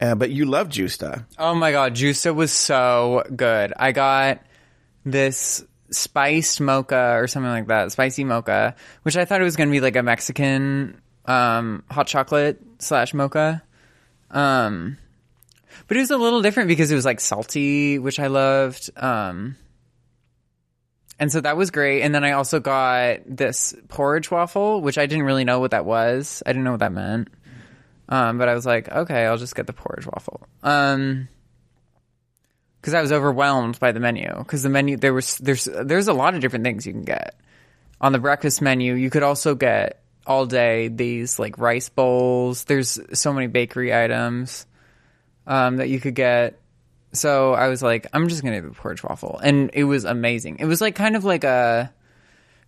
Uh, 0.00 0.14
but 0.14 0.30
you 0.30 0.46
love 0.46 0.68
Gjusta. 0.68 1.26
Oh 1.38 1.54
my 1.54 1.72
god, 1.72 1.94
Gjusta 1.94 2.34
was 2.34 2.52
so 2.52 3.22
good. 3.34 3.72
I 3.76 3.92
got 3.92 4.40
this 5.04 5.64
spiced 5.90 6.60
mocha 6.60 7.14
or 7.16 7.26
something 7.26 7.50
like 7.50 7.66
that, 7.68 7.92
spicy 7.92 8.24
mocha, 8.24 8.74
which 9.02 9.16
I 9.16 9.24
thought 9.24 9.40
it 9.40 9.44
was 9.44 9.56
going 9.56 9.68
to 9.68 9.72
be 9.72 9.80
like 9.80 9.96
a 9.96 10.02
Mexican 10.02 11.00
um, 11.26 11.84
hot 11.90 12.06
chocolate 12.06 12.60
slash 12.78 13.14
mocha. 13.14 13.62
Um, 14.30 14.98
but 15.88 15.96
it 15.96 16.00
was 16.00 16.10
a 16.10 16.16
little 16.16 16.42
different 16.42 16.68
because 16.68 16.90
it 16.90 16.94
was 16.94 17.04
like 17.04 17.20
salty, 17.20 17.98
which 17.98 18.20
I 18.20 18.28
loved. 18.28 18.90
Um, 18.96 19.56
and 21.18 21.30
so 21.30 21.40
that 21.40 21.56
was 21.56 21.70
great. 21.70 22.02
And 22.02 22.14
then 22.14 22.24
I 22.24 22.32
also 22.32 22.60
got 22.60 23.20
this 23.26 23.74
porridge 23.88 24.30
waffle, 24.30 24.80
which 24.80 24.98
I 24.98 25.06
didn't 25.06 25.24
really 25.24 25.44
know 25.44 25.60
what 25.60 25.72
that 25.72 25.84
was. 25.84 26.42
I 26.46 26.52
didn't 26.52 26.64
know 26.64 26.72
what 26.72 26.80
that 26.80 26.92
meant. 26.92 27.28
Um, 28.08 28.38
but 28.38 28.48
I 28.48 28.54
was 28.54 28.66
like, 28.66 28.88
okay, 28.88 29.26
I'll 29.26 29.36
just 29.36 29.54
get 29.54 29.66
the 29.66 29.72
porridge 29.72 30.06
waffle. 30.06 30.46
Um, 30.62 31.28
because 32.80 32.94
I 32.94 33.02
was 33.02 33.12
overwhelmed 33.12 33.78
by 33.78 33.92
the 33.92 34.00
menu. 34.00 34.32
Because 34.38 34.62
the 34.62 34.68
menu 34.68 34.96
there 34.96 35.12
was 35.14 35.38
there's 35.38 35.64
there's 35.64 36.08
a 36.08 36.12
lot 36.12 36.34
of 36.34 36.40
different 36.40 36.64
things 36.64 36.86
you 36.86 36.92
can 36.92 37.04
get 37.04 37.34
on 38.00 38.12
the 38.12 38.18
breakfast 38.18 38.62
menu. 38.62 38.94
You 38.94 39.10
could 39.10 39.22
also 39.22 39.54
get 39.54 40.02
all 40.26 40.46
day 40.46 40.88
these 40.88 41.38
like 41.38 41.58
rice 41.58 41.88
bowls. 41.88 42.64
There's 42.64 42.98
so 43.12 43.32
many 43.32 43.46
bakery 43.46 43.94
items 43.94 44.66
um, 45.46 45.76
that 45.76 45.88
you 45.88 46.00
could 46.00 46.14
get. 46.14 46.58
So 47.12 47.54
I 47.54 47.68
was 47.68 47.82
like, 47.82 48.06
I'm 48.12 48.28
just 48.28 48.42
gonna 48.42 48.60
do 48.60 48.68
the 48.68 48.74
porridge 48.74 49.02
waffle, 49.02 49.40
and 49.42 49.70
it 49.74 49.84
was 49.84 50.04
amazing. 50.04 50.58
It 50.60 50.66
was 50.66 50.80
like 50.80 50.94
kind 50.94 51.16
of 51.16 51.24
like 51.24 51.44
a 51.44 51.92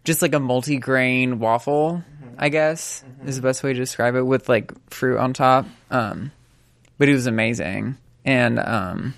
just 0.05 0.21
like 0.21 0.35
a 0.35 0.41
multi-grain 0.41 1.39
waffle, 1.39 2.03
I 2.37 2.49
guess 2.49 3.05
is 3.25 3.37
the 3.37 3.43
best 3.43 3.63
way 3.63 3.73
to 3.73 3.79
describe 3.79 4.17
it, 4.17 4.23
with 4.23 4.49
like 4.49 4.73
fruit 4.91 5.19
on 5.19 5.33
top. 5.33 5.67
Um, 5.91 6.33
but 6.99 7.09
it 7.09 7.13
was 7.13 7.27
amazing, 7.27 7.97
and 8.25 8.59
um, 8.59 9.15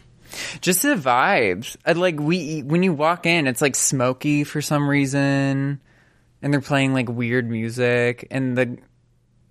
just 0.61 0.83
the 0.83 0.95
vibes. 0.95 1.77
I, 1.85 1.93
like 1.93 2.19
we 2.19 2.63
when 2.63 2.83
you 2.83 2.93
walk 2.93 3.27
in, 3.27 3.47
it's 3.47 3.63
like 3.63 3.77
smoky 3.77 4.45
for 4.45 4.61
some 4.61 4.89
reason, 4.89 5.81
and 6.43 6.53
they're 6.53 6.61
playing 6.61 6.95
like 6.95 7.09
weird 7.09 7.49
music, 7.49 8.27
and 8.31 8.57
the 8.57 8.79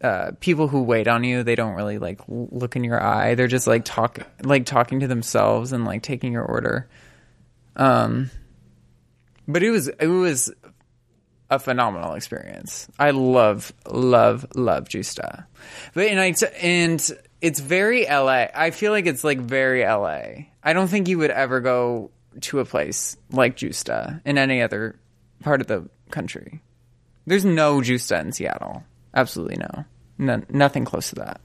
uh, 0.01 0.31
people 0.41 0.67
who 0.67 0.83
wait 0.83 1.07
on 1.07 1.23
you, 1.23 1.43
they 1.43 1.55
don't 1.55 1.75
really 1.75 1.97
like 1.97 2.19
look 2.27 2.75
in 2.75 2.83
your 2.83 3.01
eye. 3.01 3.35
They're 3.35 3.47
just 3.47 3.67
like 3.67 3.85
talk, 3.85 4.19
like 4.43 4.65
talking 4.65 4.99
to 4.99 5.07
themselves 5.07 5.71
and 5.71 5.85
like 5.85 6.03
taking 6.03 6.33
your 6.33 6.43
order. 6.43 6.89
Um, 7.75 8.29
but 9.47 9.63
it 9.63 9.71
was 9.71 9.87
it 9.87 10.07
was 10.07 10.51
a 11.49 11.59
phenomenal 11.59 12.15
experience. 12.15 12.87
I 12.99 13.11
love, 13.11 13.71
love, 13.89 14.45
love 14.55 14.89
Gjusta. 14.89 15.45
But 15.93 16.07
and 16.07 16.19
I 16.19 16.33
and 16.61 17.11
it's 17.41 17.59
very 17.59 18.05
LA. 18.05 18.47
I 18.53 18.71
feel 18.71 18.91
like 18.91 19.05
it's 19.05 19.23
like 19.23 19.39
very 19.39 19.83
LA. 19.83 20.47
I 20.63 20.73
don't 20.73 20.87
think 20.87 21.07
you 21.07 21.17
would 21.19 21.31
ever 21.31 21.59
go 21.59 22.11
to 22.41 22.59
a 22.59 22.65
place 22.65 23.17
like 23.31 23.57
Gjusta 23.57 24.21
in 24.25 24.37
any 24.37 24.61
other 24.61 24.99
part 25.41 25.61
of 25.61 25.67
the 25.67 25.89
country. 26.09 26.61
There's 27.25 27.45
no 27.45 27.79
Gjusta 27.79 28.21
in 28.21 28.31
Seattle. 28.31 28.83
Absolutely 29.13 29.57
no. 29.57 29.85
no 30.17 30.41
nothing 30.49 30.85
close 30.85 31.09
to 31.09 31.15
that. 31.15 31.41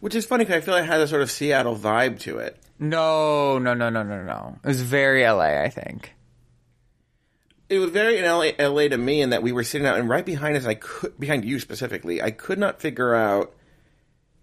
Which 0.00 0.14
is 0.14 0.26
funny 0.26 0.44
because 0.44 0.62
I 0.62 0.64
feel 0.64 0.74
like 0.74 0.84
it 0.84 0.88
has 0.88 1.02
a 1.02 1.08
sort 1.08 1.22
of 1.22 1.30
Seattle 1.30 1.76
vibe 1.76 2.20
to 2.20 2.38
it. 2.38 2.58
No, 2.78 3.58
no, 3.58 3.74
no, 3.74 3.90
no, 3.90 4.02
no, 4.02 4.22
no. 4.22 4.58
It 4.62 4.68
was 4.68 4.82
very 4.82 5.22
LA, 5.22 5.62
I 5.62 5.70
think. 5.70 6.12
It 7.68 7.78
was 7.78 7.90
very 7.90 8.18
in 8.18 8.24
LA, 8.24 8.50
LA 8.58 8.88
to 8.88 8.98
me 8.98 9.22
in 9.22 9.30
that 9.30 9.42
we 9.42 9.52
were 9.52 9.64
sitting 9.64 9.86
out 9.86 9.98
and 9.98 10.08
right 10.08 10.24
behind 10.24 10.56
us, 10.56 10.66
I 10.66 10.74
could 10.74 11.18
behind 11.18 11.44
you 11.44 11.58
specifically, 11.58 12.20
I 12.22 12.30
could 12.30 12.58
not 12.58 12.80
figure 12.80 13.14
out. 13.14 13.54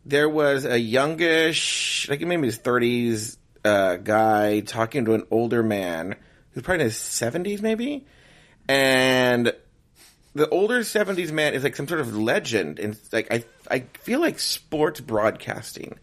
There 0.03 0.27
was 0.27 0.65
a 0.65 0.79
youngish, 0.79 2.07
like 2.09 2.21
maybe 2.21 2.47
his 2.47 2.57
thirties, 2.57 3.37
uh, 3.63 3.97
guy 3.97 4.61
talking 4.61 5.05
to 5.05 5.13
an 5.13 5.23
older 5.31 5.61
man 5.63 6.15
who's 6.51 6.63
probably 6.63 6.81
in 6.81 6.85
his 6.87 6.97
seventies, 6.97 7.61
maybe, 7.61 8.05
and 8.67 9.53
the 10.33 10.47
older 10.49 10.79
70s 10.79 11.31
man 11.31 11.53
is 11.53 11.63
like 11.63 11.75
some 11.75 11.87
sort 11.87 11.99
of 11.99 12.15
legend. 12.15 12.79
And 12.79 12.97
like 13.11 13.27
i 13.31 13.43
i 13.69 13.81
feel 13.99 14.21
like 14.21 14.39
sports 14.39 15.01
broadcasting 15.01 15.99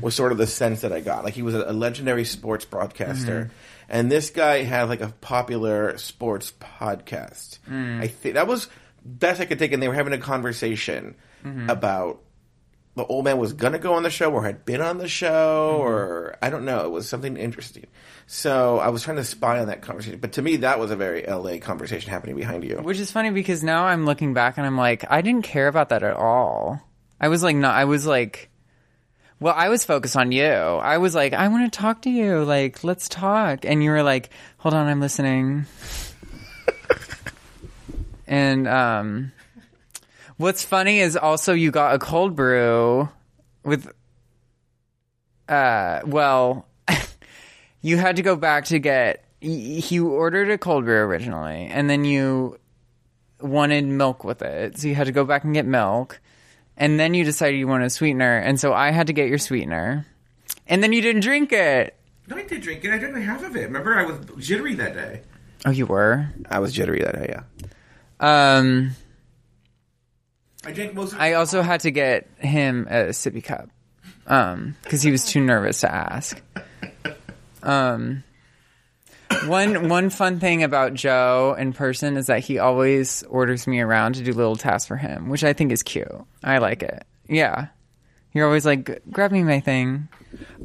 was 0.00 0.14
sort 0.14 0.32
of 0.32 0.38
the 0.38 0.46
sense 0.46 0.80
that 0.80 0.92
i 0.92 1.00
got. 1.00 1.24
Like 1.24 1.34
he 1.34 1.42
was 1.42 1.54
a, 1.54 1.72
legendary 1.72 2.24
sports 2.24 2.64
broadcaster. 2.64 3.50
And 3.88 4.10
this 4.10 4.30
guy 4.30 4.62
had 4.64 4.88
like 4.88 5.00
a 5.00 5.08
popular 5.20 5.96
sports 5.98 6.52
podcast. 6.60 7.58
I 7.70 8.06
think 8.08 8.34
that 8.34 8.46
was 8.46 8.68
best 9.04 9.40
I 9.40 9.44
could 9.46 9.58
take, 9.58 9.72
and 9.72 9.82
they 9.82 9.88
were 9.88 9.94
having 9.94 10.12
a 10.12 10.18
conversation 10.18 11.14
Mm-hmm. 11.44 11.70
about 11.70 12.20
the 12.98 13.06
old 13.06 13.24
man 13.24 13.38
was 13.38 13.54
gonna 13.54 13.78
go 13.78 13.94
on 13.94 14.02
the 14.02 14.10
show 14.10 14.30
or 14.30 14.44
had 14.44 14.64
been 14.66 14.80
on 14.82 14.98
the 14.98 15.08
show 15.08 15.78
Mm-hmm. 15.78 15.80
or 15.88 16.36
I 16.42 16.50
don't 16.50 16.64
know. 16.64 16.84
It 16.84 16.90
was 16.90 17.08
something 17.08 17.36
interesting. 17.36 17.86
So 18.26 18.78
I 18.78 18.88
was 18.88 19.02
trying 19.02 19.16
to 19.16 19.24
spy 19.24 19.58
on 19.60 19.68
that 19.68 19.80
conversation, 19.80 20.18
but 20.20 20.32
to 20.32 20.42
me 20.42 20.56
that 20.56 20.78
was 20.78 20.90
a 20.90 20.96
very 20.96 21.24
LA 21.26 21.58
conversation 21.58 22.10
happening 22.10 22.36
behind 22.36 22.64
you. 22.64 22.76
Which 22.76 22.98
is 22.98 23.10
funny 23.10 23.30
because 23.30 23.62
now 23.62 23.84
I'm 23.86 24.04
looking 24.04 24.34
back 24.34 24.58
and 24.58 24.66
I'm 24.66 24.76
like, 24.76 25.04
I 25.10 25.22
didn't 25.22 25.42
care 25.44 25.68
about 25.68 25.88
that 25.88 26.02
at 26.02 26.14
all. 26.16 26.82
I 27.20 27.28
was 27.28 27.42
like, 27.42 27.56
no, 27.56 27.68
I 27.68 27.84
was 27.84 28.06
like, 28.06 28.50
well, 29.40 29.54
I 29.56 29.68
was 29.68 29.84
focused 29.84 30.16
on 30.16 30.32
you. 30.32 30.44
I 30.44 30.98
was 30.98 31.14
like, 31.14 31.32
I 31.32 31.48
want 31.48 31.72
to 31.72 31.78
talk 31.78 32.02
to 32.02 32.10
you. 32.10 32.44
Like, 32.44 32.82
let's 32.84 33.08
talk. 33.08 33.64
And 33.64 33.82
you 33.82 33.90
were 33.90 34.02
like, 34.02 34.30
hold 34.58 34.74
on, 34.74 34.86
I'm 34.88 35.00
listening. 35.00 35.66
and 38.26 38.66
um, 38.68 39.32
what's 40.38 40.64
funny 40.64 40.98
is 41.00 41.16
also 41.16 41.52
you 41.52 41.70
got 41.70 41.94
a 41.94 41.98
cold 41.98 42.34
brew 42.34 43.08
with, 43.64 43.88
uh, 45.48 46.00
well, 46.06 46.66
you 47.82 47.96
had 47.96 48.16
to 48.16 48.22
go 48.22 48.36
back 48.36 48.64
to 48.66 48.78
get. 48.78 49.24
y- 49.42 49.48
You 49.88 50.08
ordered 50.08 50.50
a 50.50 50.58
cold 50.58 50.84
brew 50.84 50.98
originally, 51.00 51.66
and 51.66 51.88
then 51.88 52.04
you 52.04 52.58
wanted 53.40 53.84
milk 53.86 54.24
with 54.24 54.42
it, 54.42 54.78
so 54.78 54.88
you 54.88 54.94
had 54.94 55.06
to 55.06 55.12
go 55.12 55.24
back 55.24 55.44
and 55.44 55.54
get 55.54 55.64
milk, 55.66 56.20
and 56.76 56.98
then 56.98 57.14
you 57.14 57.24
decided 57.24 57.56
you 57.58 57.68
wanted 57.68 57.86
a 57.86 57.90
sweetener, 57.90 58.38
and 58.38 58.58
so 58.58 58.72
I 58.72 58.90
had 58.90 59.06
to 59.08 59.12
get 59.12 59.28
your 59.28 59.38
sweetener, 59.38 60.06
and 60.66 60.82
then 60.82 60.92
you 60.92 61.00
didn't 61.00 61.22
drink 61.22 61.52
it. 61.52 61.94
No, 62.26 62.36
I 62.36 62.42
did 62.42 62.60
drink 62.62 62.84
it. 62.84 62.90
I 62.92 62.98
drank 62.98 63.16
half 63.24 63.42
of 63.42 63.56
it. 63.56 63.62
Remember, 63.62 63.96
I 63.96 64.04
was 64.04 64.18
jittery 64.46 64.74
that 64.74 64.92
day. 64.94 65.22
Oh, 65.64 65.70
you 65.70 65.86
were. 65.86 66.28
I 66.50 66.58
was 66.58 66.72
jittery 66.74 67.00
that 67.02 67.14
day. 67.14 67.34
Yeah, 67.36 68.56
Um, 68.58 68.90
I 70.68 70.72
drank 70.72 70.92
most. 70.92 71.14
of 71.14 71.20
I 71.20 71.32
also 71.32 71.62
had 71.62 71.80
to 71.80 71.90
get 71.90 72.28
him 72.36 72.86
a 72.90 73.06
sippy 73.06 73.42
cup, 73.42 73.70
um, 74.26 74.76
because 74.82 75.00
he 75.00 75.10
was 75.10 75.24
too 75.24 75.40
nervous 75.40 75.80
to 75.80 75.90
ask. 75.90 76.42
Um, 77.62 78.22
one 79.46 79.88
one 79.88 80.10
fun 80.10 80.40
thing 80.40 80.62
about 80.62 80.92
Joe 80.92 81.56
in 81.58 81.72
person 81.72 82.18
is 82.18 82.26
that 82.26 82.40
he 82.40 82.58
always 82.58 83.22
orders 83.24 83.66
me 83.66 83.80
around 83.80 84.16
to 84.16 84.22
do 84.22 84.34
little 84.34 84.56
tasks 84.56 84.86
for 84.86 84.96
him, 84.96 85.30
which 85.30 85.42
I 85.42 85.54
think 85.54 85.72
is 85.72 85.82
cute. 85.82 86.06
I 86.44 86.58
like 86.58 86.82
it. 86.82 87.02
Yeah, 87.30 87.68
you're 88.34 88.44
always 88.44 88.66
like, 88.66 89.00
grab 89.10 89.32
me 89.32 89.42
my 89.44 89.60
thing. 89.60 90.08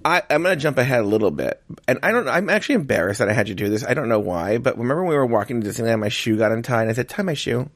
I, 0.03 0.21
I'm 0.29 0.43
going 0.43 0.53
to 0.53 0.61
jump 0.61 0.77
ahead 0.77 0.99
a 0.99 1.07
little 1.07 1.31
bit, 1.31 1.63
and 1.87 1.99
I 2.03 2.11
don't. 2.11 2.27
I'm 2.27 2.49
actually 2.49 2.75
embarrassed 2.75 3.19
that 3.19 3.29
I 3.29 3.33
had 3.33 3.47
you 3.47 3.55
do 3.55 3.69
this. 3.69 3.85
I 3.85 3.93
don't 3.93 4.09
know 4.09 4.19
why, 4.19 4.57
but 4.57 4.77
remember 4.77 5.03
when 5.03 5.11
we 5.11 5.15
were 5.15 5.25
walking 5.25 5.61
to 5.61 5.69
Disneyland, 5.69 6.01
my 6.01 6.09
shoe 6.09 6.35
got 6.35 6.51
untied, 6.51 6.81
and 6.81 6.89
I 6.89 6.93
said, 6.93 7.07
"Tie 7.07 7.23
my 7.23 7.35
shoe." 7.35 7.69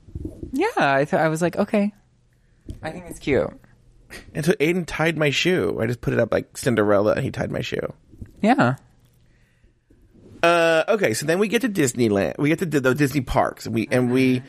Yeah, 0.52 0.68
I 0.78 1.06
thought 1.06 1.22
I 1.22 1.30
was 1.30 1.42
like, 1.42 1.56
okay, 1.56 1.94
I 2.82 2.92
think 2.92 3.06
it's 3.08 3.20
cute. 3.20 3.50
And 4.34 4.46
so 4.46 4.54
Aiden 4.54 4.86
tied 4.86 5.18
my 5.18 5.30
shoe. 5.30 5.78
I 5.82 5.88
just 5.88 6.02
put 6.02 6.13
it 6.13 6.20
up 6.20 6.32
like 6.32 6.58
Cinderella, 6.58 7.13
and 7.13 7.24
he 7.24 7.32
tied 7.32 7.52
my 7.52 7.62
shoe. 7.62 7.94
Yeah. 8.42 8.76
Uh, 10.44 10.84
okay, 10.88 11.13
so 11.13 11.26
then 11.26 11.40
we 11.40 11.48
get 11.48 11.62
to 11.62 11.70
Disneyland. 11.70 12.38
We 12.38 12.50
get 12.50 12.60
to 12.60 12.66
the 12.66 12.94
Disney 12.94 13.22
parks, 13.22 13.66
and 13.66 13.76
we 13.76 13.88
and 13.92 14.12
we, 14.12 14.44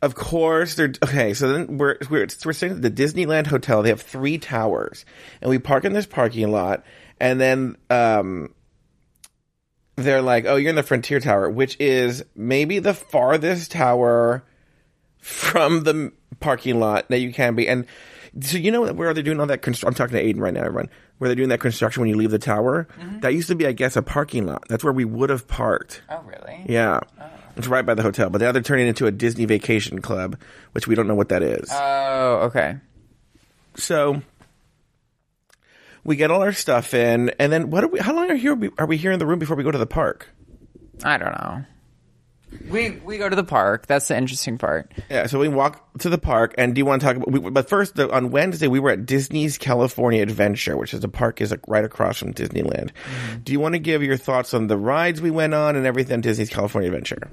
of 0.00 0.14
course, 0.14 0.76
they're 0.76 0.92
okay. 1.02 1.34
So 1.34 1.52
then 1.52 1.78
we're 1.78 1.98
we're 2.08 2.28
we're 2.44 2.52
staying 2.52 2.74
at 2.74 2.82
the 2.82 2.90
Disneyland 2.90 3.48
hotel. 3.48 3.82
They 3.82 3.90
have 3.90 4.02
three 4.02 4.38
towers, 4.38 5.04
and 5.40 5.50
we 5.50 5.58
park 5.58 5.84
in 5.84 5.92
this 5.92 6.06
parking 6.06 6.50
lot, 6.50 6.84
and 7.20 7.40
then 7.40 7.76
um, 7.90 8.54
they're 9.96 10.22
like, 10.22 10.46
"Oh, 10.46 10.56
you're 10.56 10.70
in 10.70 10.76
the 10.76 10.82
Frontier 10.82 11.20
Tower, 11.20 11.50
which 11.50 11.76
is 11.80 12.24
maybe 12.36 12.78
the 12.78 12.94
farthest 12.94 13.72
tower 13.72 14.44
from 15.22 15.84
the 15.84 16.12
parking 16.40 16.78
lot 16.78 17.08
that 17.08 17.20
you 17.20 17.32
can 17.32 17.54
be." 17.54 17.66
And 17.66 17.86
so 18.40 18.58
you 18.58 18.70
know 18.70 18.92
where 18.92 19.14
they're 19.14 19.22
doing 19.22 19.40
all 19.40 19.46
that 19.46 19.62
construction. 19.62 19.88
I'm 19.88 19.94
talking 19.94 20.16
to 20.16 20.22
Aiden 20.22 20.40
right 20.40 20.52
now, 20.52 20.64
everyone. 20.64 20.90
Where 21.18 21.28
they're 21.28 21.36
doing 21.36 21.48
that 21.50 21.60
construction 21.60 22.00
when 22.00 22.10
you 22.10 22.16
leave 22.16 22.30
the 22.30 22.38
tower. 22.38 22.88
Mm-hmm. 22.98 23.20
That 23.20 23.32
used 23.32 23.48
to 23.48 23.54
be, 23.54 23.66
I 23.66 23.72
guess, 23.72 23.96
a 23.96 24.02
parking 24.02 24.46
lot. 24.46 24.66
That's 24.68 24.82
where 24.82 24.92
we 24.92 25.04
would 25.04 25.30
have 25.30 25.46
parked. 25.46 26.02
Oh, 26.10 26.20
really? 26.22 26.66
Yeah. 26.68 27.00
Oh. 27.20 27.30
It's 27.56 27.68
right 27.68 27.84
by 27.84 27.94
the 27.94 28.02
hotel. 28.02 28.30
But 28.30 28.40
now 28.40 28.52
they're 28.52 28.62
turning 28.62 28.86
it 28.86 28.90
into 28.90 29.06
a 29.06 29.10
Disney 29.10 29.44
vacation 29.44 30.00
club, 30.00 30.38
which 30.72 30.88
we 30.88 30.94
don't 30.94 31.06
know 31.06 31.14
what 31.14 31.28
that 31.28 31.42
is. 31.42 31.68
Oh, 31.72 32.34
okay. 32.44 32.76
so 33.74 34.22
we 36.04 36.16
get 36.16 36.30
all 36.30 36.42
our 36.42 36.52
stuff 36.52 36.94
in, 36.94 37.30
and 37.38 37.52
then 37.52 37.70
what 37.70 37.84
are 37.84 37.88
we? 37.88 37.98
How 38.00 38.14
long 38.14 38.30
are 38.30 38.34
here? 38.34 38.58
Are 38.78 38.86
we 38.86 38.96
here 38.96 39.12
in 39.12 39.18
the 39.18 39.26
room 39.26 39.38
before 39.38 39.56
we 39.56 39.62
go 39.62 39.70
to 39.70 39.78
the 39.78 39.86
park? 39.86 40.28
I 41.04 41.18
don't 41.18 41.32
know. 41.32 41.64
We 42.70 42.90
we 42.90 43.18
go 43.18 43.28
to 43.28 43.36
the 43.36 43.44
park. 43.44 43.86
That's 43.86 44.08
the 44.08 44.16
interesting 44.16 44.58
part. 44.58 44.92
Yeah. 45.10 45.26
So 45.26 45.38
we 45.38 45.48
walk 45.48 45.98
to 45.98 46.08
the 46.08 46.18
park, 46.18 46.54
and 46.58 46.74
do 46.74 46.78
you 46.80 46.86
want 46.86 47.02
to 47.02 47.06
talk 47.06 47.16
about? 47.16 47.30
We, 47.30 47.50
but 47.50 47.68
first, 47.68 47.96
the, 47.96 48.10
on 48.10 48.30
Wednesday 48.30 48.68
we 48.68 48.80
were 48.80 48.90
at 48.90 49.06
Disney's 49.06 49.58
California 49.58 50.22
Adventure, 50.22 50.76
which 50.76 50.94
is 50.94 51.04
a 51.04 51.08
park 51.08 51.40
is 51.40 51.50
like 51.50 51.66
right 51.66 51.84
across 51.84 52.18
from 52.18 52.32
Disneyland. 52.34 52.90
Do 53.44 53.52
you 53.52 53.60
want 53.60 53.74
to 53.74 53.78
give 53.78 54.02
your 54.02 54.16
thoughts 54.16 54.54
on 54.54 54.66
the 54.66 54.76
rides 54.76 55.20
we 55.20 55.30
went 55.30 55.54
on 55.54 55.76
and 55.76 55.86
everything? 55.86 56.20
Disney's 56.20 56.50
California 56.50 56.88
Adventure. 56.88 57.30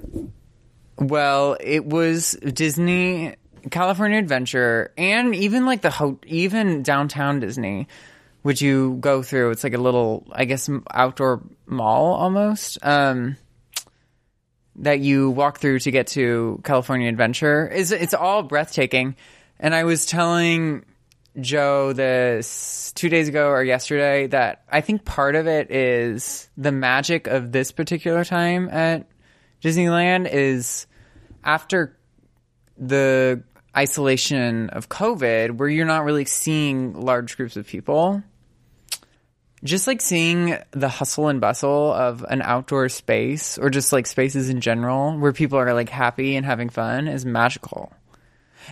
Well, 0.98 1.56
it 1.60 1.86
was 1.86 2.32
Disney 2.32 3.36
California 3.70 4.18
Adventure 4.18 4.92
and 4.98 5.34
even 5.34 5.66
like 5.66 5.80
the 5.82 5.90
ho- 5.90 6.18
even 6.26 6.82
downtown 6.82 7.40
Disney, 7.40 7.88
which 8.42 8.60
you 8.60 8.98
go 9.00 9.22
through. 9.22 9.50
It's 9.50 9.64
like 9.64 9.74
a 9.74 9.78
little, 9.78 10.26
I 10.32 10.44
guess, 10.44 10.68
outdoor 10.92 11.42
mall 11.66 12.14
almost. 12.14 12.78
Um, 12.82 13.36
that 14.80 15.00
you 15.00 15.30
walk 15.30 15.58
through 15.58 15.78
to 15.80 15.90
get 15.90 16.08
to 16.08 16.60
California 16.64 17.08
Adventure 17.08 17.68
is 17.68 17.92
it's 17.92 18.14
all 18.14 18.42
breathtaking. 18.42 19.16
And 19.58 19.74
I 19.74 19.84
was 19.84 20.06
telling 20.06 20.84
Joe 21.38 21.92
this 21.92 22.92
two 22.94 23.08
days 23.08 23.28
ago 23.28 23.48
or 23.48 23.62
yesterday 23.62 24.26
that 24.28 24.64
I 24.70 24.80
think 24.80 25.04
part 25.04 25.36
of 25.36 25.46
it 25.46 25.70
is 25.70 26.48
the 26.56 26.72
magic 26.72 27.26
of 27.26 27.52
this 27.52 27.72
particular 27.72 28.24
time 28.24 28.68
at 28.68 29.06
Disneyland 29.62 30.28
is 30.32 30.86
after 31.44 31.96
the 32.78 33.42
isolation 33.76 34.70
of 34.70 34.88
COVID, 34.88 35.52
where 35.58 35.68
you're 35.68 35.86
not 35.86 36.04
really 36.04 36.24
seeing 36.24 36.94
large 36.94 37.36
groups 37.36 37.56
of 37.56 37.66
people. 37.66 38.22
Just 39.62 39.86
like 39.86 40.00
seeing 40.00 40.56
the 40.70 40.88
hustle 40.88 41.28
and 41.28 41.40
bustle 41.40 41.92
of 41.92 42.24
an 42.28 42.40
outdoor 42.40 42.88
space 42.88 43.58
or 43.58 43.68
just 43.68 43.92
like 43.92 44.06
spaces 44.06 44.48
in 44.48 44.60
general 44.60 45.18
where 45.18 45.32
people 45.32 45.58
are 45.58 45.74
like 45.74 45.90
happy 45.90 46.36
and 46.36 46.46
having 46.46 46.70
fun 46.70 47.08
is 47.08 47.26
magical. 47.26 47.92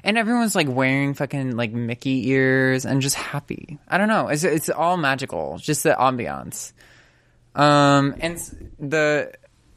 And 0.02 0.16
everyone's 0.16 0.54
like 0.54 0.68
wearing 0.68 1.14
fucking 1.14 1.56
like 1.56 1.72
Mickey 1.72 2.28
ears 2.28 2.86
and 2.86 3.02
just 3.02 3.16
happy. 3.16 3.78
I 3.86 3.98
don't 3.98 4.08
know. 4.08 4.28
It's 4.28 4.44
it's 4.44 4.70
all 4.70 4.96
magical. 4.96 5.58
Just 5.58 5.82
the 5.82 5.90
ambiance. 5.90 6.72
Um 7.54 8.14
and 8.20 8.38
the 8.78 9.32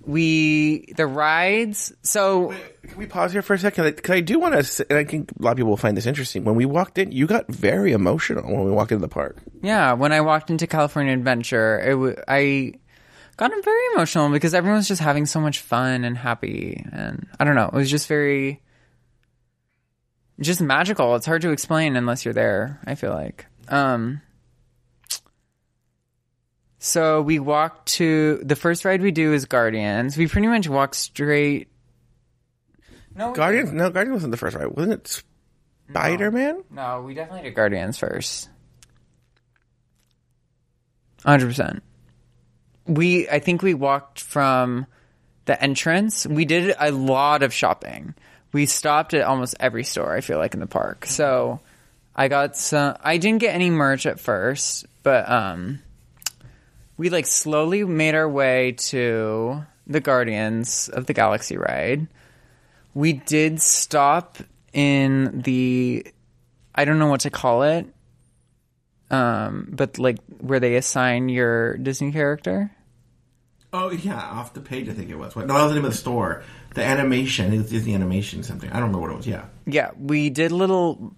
we 0.06 0.86
the 0.96 1.06
rides. 1.06 1.94
So 2.02 2.54
Can 2.84 2.98
we 2.98 3.06
pause 3.06 3.32
here 3.32 3.42
for 3.42 3.54
a 3.54 3.60
second? 3.60 3.86
Because 3.96 4.12
I 4.16 4.22
do 4.22 4.40
want 4.40 4.54
to, 4.66 4.86
and 4.90 5.00
I 5.00 5.04
think 5.04 5.32
a 5.40 5.44
lot 5.44 5.52
of 5.52 5.58
people 5.58 5.70
will 5.70 5.78
find 5.78 5.96
this 5.96 6.06
interesting. 6.06 6.44
When 6.44 6.56
we 6.56 6.66
walked 6.66 6.98
in, 6.98 7.12
you 7.12 7.28
got 7.28 7.48
very 7.48 7.92
emotional 7.92 8.44
when 8.44 8.66
we 8.66 8.72
walked 8.72 8.92
into 8.92 9.02
the 9.02 9.08
park. 9.14 9.38
yeah, 9.62 9.94
when 9.94 10.12
I 10.12 10.22
walked 10.22 10.50
into 10.50 10.68
California 10.68 11.14
Adventure, 11.14 11.80
it 11.80 11.92
w- 11.92 12.16
I 12.28 12.74
got 13.38 13.52
very 13.64 13.82
emotional 13.96 14.30
because 14.30 14.54
everyone's 14.54 14.88
just 14.88 15.02
having 15.02 15.26
so 15.26 15.40
much 15.40 15.60
fun 15.60 16.04
and 16.04 16.18
happy, 16.18 16.84
and 16.92 17.28
I 17.40 17.44
don't 17.44 17.56
know. 17.56 17.68
It 17.68 17.74
was 17.74 17.90
just 17.90 18.08
very 18.08 18.62
just 20.40 20.62
magical. 20.62 21.16
It's 21.16 21.26
hard 21.26 21.44
to 21.44 21.52
explain 21.52 21.96
unless 21.96 22.26
you're 22.26 22.34
there. 22.34 22.80
I 22.86 22.96
feel 22.96 23.12
like. 23.12 23.46
Um, 23.68 24.22
so 26.84 27.22
we 27.22 27.38
walk 27.38 27.86
to 27.86 28.41
the 28.44 28.56
first 28.56 28.86
ride 28.86 29.04
we 29.04 29.12
do 29.12 29.34
is 29.34 29.46
Guardians. 29.46 30.17
We 30.17 30.28
pretty 30.28 30.48
much 30.48 30.67
walk 30.67 30.96
straight. 30.96 31.67
No, 33.15 33.30
we 33.30 33.36
Guardians? 33.36 33.72
No, 33.72 33.91
Guardians 33.91 34.15
wasn't 34.15 34.32
the 34.32 34.38
first 34.38 34.56
ride. 34.56 34.65
Wasn't 34.65 34.94
it 34.94 35.24
Spider 35.91 36.32
Man? 36.32 36.63
No, 36.72 37.04
we 37.04 37.13
definitely 37.13 37.44
did 37.44 37.56
Guardians 37.56 38.00
first. 38.00 38.50
Hundred 41.24 41.46
percent. 41.46 41.84
We, 42.88 43.30
I 43.30 43.38
think 43.38 43.62
we 43.62 43.76
walked 43.76 44.20
from 44.20 44.88
the 45.46 45.62
entrance. 45.62 46.26
We 46.26 46.46
did 46.46 46.76
a 46.80 46.91
lot 46.91 47.44
of 47.44 47.54
shopping. 47.54 48.15
We 48.54 48.65
stopped 48.65 49.13
at 49.13 49.22
almost 49.22 49.56
every 49.60 49.84
store. 49.84 50.15
I 50.15 50.22
feel 50.22 50.39
like 50.39 50.56
in 50.56 50.60
the 50.60 50.65
park. 50.65 51.06
So 51.06 51.60
I 52.15 52.28
got 52.28 52.58
some. 52.58 52.98
I 53.02 53.17
didn't 53.17 53.41
get 53.41 53.54
any 53.54 53.70
merch 53.70 54.08
at 54.08 54.20
first, 54.20 54.88
but 55.04 55.30
um, 55.30 55.80
we 57.02 57.10
like 57.10 57.26
slowly 57.26 57.84
made 57.84 58.14
our 58.14 58.30
way 58.30 58.74
to 58.74 59.66
the 59.88 60.00
Guardians 60.00 60.88
of 60.88 61.08
the 61.08 61.14
Galaxy 61.14 61.58
ride. 61.58 62.08
We 62.94 63.14
did 63.14 63.60
stop 63.60 64.38
in 64.72 65.42
the 65.42 66.06
I 66.76 66.86
don't 66.86 67.00
know 67.00 67.08
what 67.08 67.22
to 67.22 67.32
call 67.32 67.64
it. 67.64 67.88
Um, 69.10 69.70
but 69.72 69.98
like 69.98 70.20
where 70.42 70.60
they 70.60 70.76
assign 70.76 71.28
your 71.28 71.76
Disney 71.78 72.12
character. 72.12 72.70
Oh 73.74 73.90
yeah, 73.90 74.22
off 74.22 74.54
the 74.54 74.62
page 74.62 74.88
I 74.88 74.94
think 74.94 75.10
it 75.10 75.18
was. 75.18 75.36
What? 75.36 75.48
No, 75.48 75.56
that 75.56 75.64
was 75.64 75.72
the 75.72 75.80
name 75.80 75.86
of 75.86 75.94
the 75.94 75.98
store. 75.98 76.44
The 76.76 76.84
animation. 76.84 77.52
It 77.52 77.58
was 77.58 77.72
Disney 77.72 77.96
Animation 77.96 78.44
something. 78.44 78.70
I 78.70 78.74
don't 78.74 78.90
remember 78.90 79.00
what 79.00 79.12
it 79.12 79.18
was. 79.18 79.28
Yeah. 79.28 79.46
Yeah, 79.66 79.90
we 79.98 80.30
did 80.30 80.52
little 80.52 81.16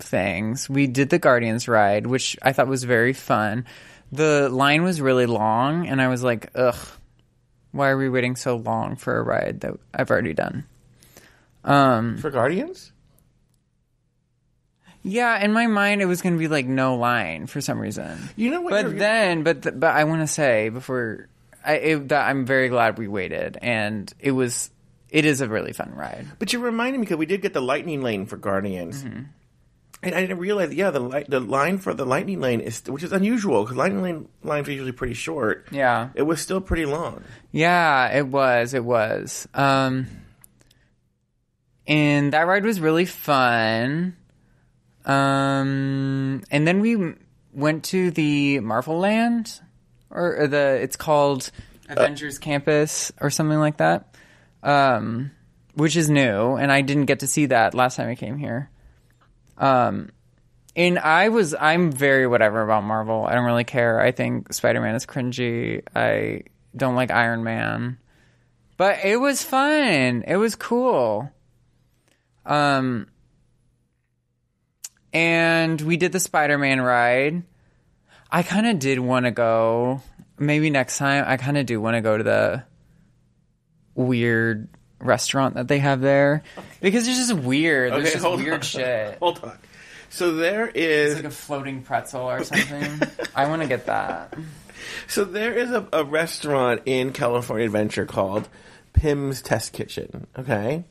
things. 0.00 0.68
We 0.68 0.88
did 0.88 1.10
the 1.10 1.20
Guardians 1.20 1.68
ride, 1.68 2.08
which 2.08 2.36
I 2.42 2.52
thought 2.52 2.66
was 2.66 2.82
very 2.82 3.12
fun. 3.12 3.66
The 4.12 4.48
line 4.50 4.82
was 4.84 5.00
really 5.00 5.26
long, 5.26 5.86
and 5.88 6.00
I 6.00 6.08
was 6.08 6.22
like, 6.22 6.50
ugh, 6.54 6.76
why 7.72 7.88
are 7.88 7.96
we 7.96 8.08
waiting 8.10 8.36
so 8.36 8.56
long 8.56 8.96
for 8.96 9.16
a 9.16 9.22
ride 9.22 9.60
that 9.62 9.74
I've 9.94 10.10
already 10.10 10.34
done? 10.34 10.64
Um, 11.64 12.18
For 12.18 12.30
Guardians. 12.30 12.92
yeah, 15.02 15.42
in 15.42 15.52
my 15.52 15.66
mind, 15.66 16.02
it 16.02 16.06
was 16.06 16.22
going 16.22 16.34
to 16.34 16.38
be 16.38 16.48
like 16.48 16.66
no 16.66 16.96
line 16.96 17.46
for 17.46 17.60
some 17.60 17.78
reason. 17.80 18.18
You 18.36 18.50
know 18.50 18.60
what? 18.60 18.70
But 18.70 18.84
you're- 18.86 18.98
then, 18.98 19.42
but 19.42 19.62
th- 19.62 19.74
but 19.78 19.94
I 19.96 20.04
want 20.04 20.20
to 20.22 20.26
say 20.26 20.68
before, 20.68 21.28
I 21.64 21.74
it, 21.74 22.08
that 22.10 22.28
I'm 22.28 22.44
very 22.46 22.68
glad 22.68 22.98
we 22.98 23.08
waited, 23.08 23.58
and 23.62 24.12
it 24.20 24.32
was 24.32 24.70
it 25.08 25.24
is 25.24 25.40
a 25.40 25.48
really 25.48 25.72
fun 25.72 25.92
ride. 25.94 26.26
But 26.38 26.52
you 26.52 26.58
reminded 26.60 26.98
me 26.98 27.04
because 27.06 27.16
we 27.18 27.26
did 27.26 27.42
get 27.42 27.52
the 27.54 27.60
lightning 27.62 28.02
lane 28.02 28.26
for 28.26 28.36
Guardians. 28.36 29.04
And 30.04 30.14
I 30.16 30.20
didn't 30.20 30.38
realize, 30.38 30.74
yeah, 30.74 30.90
the 30.90 30.98
light, 30.98 31.30
the 31.30 31.38
line 31.38 31.78
for 31.78 31.94
the 31.94 32.04
lightning 32.04 32.40
lane 32.40 32.60
is, 32.60 32.82
which 32.86 33.04
is 33.04 33.12
unusual 33.12 33.62
because 33.62 33.76
lightning 33.76 34.02
lane 34.02 34.28
lines 34.42 34.68
are 34.68 34.72
usually 34.72 34.90
pretty 34.92 35.14
short. 35.14 35.68
Yeah. 35.70 36.08
it 36.14 36.22
was 36.22 36.40
still 36.40 36.60
pretty 36.60 36.86
long. 36.86 37.22
Yeah, 37.52 38.08
it 38.08 38.26
was. 38.26 38.74
It 38.74 38.84
was. 38.84 39.46
Um, 39.54 40.08
and 41.86 42.32
that 42.32 42.42
ride 42.48 42.64
was 42.64 42.80
really 42.80 43.04
fun. 43.04 44.16
Um, 45.04 46.42
and 46.50 46.66
then 46.66 46.80
we 46.80 46.94
m- 46.94 47.18
went 47.52 47.84
to 47.84 48.10
the 48.10 48.60
Marvel 48.60 48.98
Land, 48.98 49.60
or, 50.10 50.36
or 50.42 50.46
the 50.46 50.78
it's 50.82 50.96
called 50.96 51.50
Avengers 51.88 52.38
Campus 52.38 53.12
or 53.20 53.30
something 53.30 53.58
like 53.58 53.78
that, 53.78 54.16
um, 54.62 55.30
which 55.74 55.96
is 55.96 56.08
new, 56.10 56.54
and 56.56 56.70
I 56.72 56.82
didn't 56.82 57.06
get 57.06 57.20
to 57.20 57.26
see 57.26 57.46
that 57.46 57.74
last 57.74 57.96
time 57.96 58.08
I 58.08 58.14
came 58.14 58.36
here. 58.38 58.70
Um, 59.58 60.10
and 60.74 60.98
I 60.98 61.28
was 61.28 61.54
I'm 61.58 61.92
very 61.92 62.26
whatever 62.26 62.62
about 62.62 62.84
Marvel. 62.84 63.26
I 63.26 63.34
don't 63.34 63.44
really 63.44 63.64
care. 63.64 64.00
I 64.00 64.12
think 64.12 64.52
Spider 64.52 64.80
Man 64.80 64.94
is 64.94 65.06
cringy. 65.06 65.82
I 65.94 66.44
don't 66.74 66.94
like 66.94 67.10
Iron 67.10 67.44
Man. 67.44 67.98
But 68.76 69.04
it 69.04 69.16
was 69.16 69.42
fun. 69.42 70.24
It 70.26 70.36
was 70.36 70.54
cool. 70.54 71.30
Um 72.46 73.06
and 75.12 75.80
we 75.80 75.98
did 75.98 76.12
the 76.12 76.20
Spider 76.20 76.56
Man 76.56 76.80
ride. 76.80 77.42
I 78.30 78.42
kind 78.42 78.66
of 78.66 78.78
did 78.78 78.98
want 78.98 79.26
to 79.26 79.30
go. 79.30 80.00
Maybe 80.38 80.70
next 80.70 80.96
time. 80.96 81.24
I 81.26 81.36
kind 81.36 81.58
of 81.58 81.66
do 81.66 81.80
want 81.80 81.96
to 81.96 82.00
go 82.00 82.16
to 82.16 82.24
the 82.24 82.64
weird 83.94 84.68
restaurant 85.02 85.54
that 85.54 85.68
they 85.68 85.78
have 85.78 86.00
there 86.00 86.42
because 86.80 87.06
it's 87.06 87.16
just 87.18 87.34
weird. 87.34 87.92
There's 87.92 88.02
Okay, 88.04 88.12
just 88.12 88.24
hold 88.24 88.40
weird 88.40 88.54
on. 88.54 88.60
shit. 88.60 89.18
Hold 89.20 89.42
on. 89.44 89.58
So 90.10 90.34
there 90.34 90.68
is 90.68 91.12
It's 91.14 91.22
like 91.22 91.32
a 91.32 91.34
floating 91.34 91.82
pretzel 91.82 92.22
or 92.30 92.44
something. 92.44 93.00
I 93.34 93.48
want 93.48 93.62
to 93.62 93.68
get 93.68 93.86
that. 93.86 94.34
so 95.08 95.24
there 95.24 95.54
is 95.54 95.70
a, 95.70 95.86
a 95.92 96.04
restaurant 96.04 96.82
in 96.86 97.12
California 97.12 97.64
Adventure 97.66 98.04
called 98.04 98.48
Pym's 98.92 99.40
Test 99.42 99.72
Kitchen. 99.72 100.26
Okay, 100.38 100.84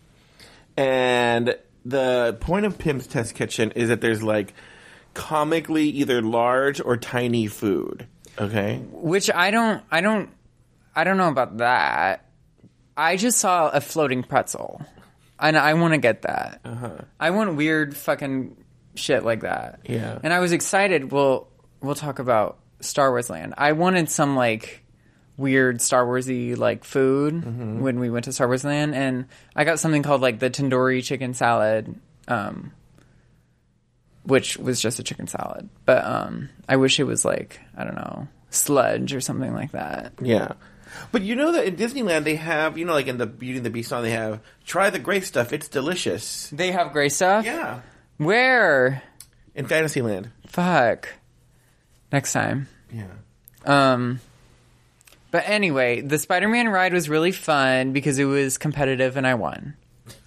and 0.78 1.56
the 1.86 2.38
point 2.42 2.66
of 2.66 2.78
Pym's 2.78 3.08
Test 3.08 3.36
Kitchen 3.36 3.72
is 3.72 3.90
that 3.90 4.02
there's 4.02 4.24
like 4.24 4.54
comically 5.14 5.90
either 5.90 6.22
large 6.22 6.82
or 6.82 6.98
tiny 6.98 7.48
food. 7.48 8.08
Okay, 8.40 8.78
Which 8.92 9.30
I 9.30 9.52
don't, 9.52 9.84
I 9.92 10.02
don't, 10.02 10.30
I 10.96 11.04
don't 11.04 11.18
know 11.18 11.28
about 11.30 11.58
that. 11.58 12.26
I 12.96 13.18
just 13.18 13.40
saw 13.40 13.70
a 13.70 13.82
floating 13.82 14.24
pretzel, 14.24 14.82
and 15.40 15.58
I 15.58 15.74
want 15.76 15.94
to 15.94 15.98
get 15.98 16.24
that. 16.24 16.62
I 17.20 17.30
want 17.32 17.56
weird 17.56 17.96
fucking 17.96 18.58
shit 18.96 19.24
like 19.24 19.42
that. 19.42 19.80
Yeah. 19.86 20.20
And 20.24 20.34
I 20.34 20.40
was 20.40 20.52
excited. 20.52 21.12
We'll 21.12 21.48
we'll 21.82 21.96
talk 21.96 22.20
about 22.20 22.60
Star 22.82 23.10
Wars 23.12 23.30
Land. 23.30 23.54
I 23.58 23.72
wanted 23.74 24.10
some 24.10 24.36
like 24.36 24.84
weird 25.38 25.82
Star 25.82 26.06
Warsy 26.06 26.58
like 26.58 26.84
food 26.84 27.82
when 27.82 28.00
we 28.00 28.10
went 28.10 28.26
to 28.26 28.34
Star 28.34 28.48
Wars 28.48 28.64
Land, 28.64 28.94
and 28.96 29.26
I 29.56 29.64
got 29.64 29.80
something 29.80 30.04
called 30.04 30.22
like 30.22 30.40
the 30.40 30.50
tandoori 30.50 31.04
chicken 31.04 31.34
salad. 31.34 31.96
Um, 32.28 32.74
which 34.24 34.56
was 34.58 34.80
just 34.80 35.00
a 35.00 35.04
chicken 35.04 35.26
salad. 35.26 35.68
But 35.86 36.06
um, 36.06 36.50
I 36.70 36.76
wish 36.76 37.00
it 37.00 37.06
was 37.06 37.26
like 37.26 37.60
I 37.76 37.84
don't 37.84 37.96
know 37.96 38.28
sludge 38.50 39.14
or 39.14 39.22
something 39.22 39.54
like 39.54 39.72
that. 39.72 40.14
Yeah. 40.22 40.54
But 41.12 41.22
you 41.22 41.36
know 41.36 41.52
that 41.54 41.66
in 41.66 41.76
Disneyland 41.76 42.24
they 42.24 42.36
have, 42.36 42.78
you 42.78 42.86
know, 42.86 42.94
like 42.94 43.08
in 43.08 43.18
the 43.18 43.26
Beauty 43.26 43.58
and 43.58 43.66
the 43.66 43.70
Beast 43.70 43.90
song, 43.90 44.04
they 44.04 44.12
have 44.12 44.40
try 44.66 44.90
the 44.90 45.00
gray 45.00 45.22
stuff. 45.22 45.54
It's 45.54 45.68
delicious. 45.68 46.50
They 46.50 46.72
have 46.72 46.94
gray 46.94 47.10
stuff. 47.10 47.46
Yeah. 47.46 47.82
Where? 48.18 49.02
In 49.56 49.68
Fantasyland. 49.68 50.32
Fuck. 50.48 51.10
Next 52.12 52.34
time. 52.34 52.68
Yeah. 52.92 53.08
Um. 53.66 54.20
But 55.32 55.44
anyway, 55.48 56.02
the 56.02 56.18
Spider-Man 56.18 56.68
ride 56.68 56.92
was 56.92 57.08
really 57.08 57.32
fun 57.32 57.94
because 57.94 58.20
it 58.20 58.26
was 58.26 58.58
competitive 58.58 59.16
and 59.16 59.26
I 59.26 59.36
won. 59.36 59.76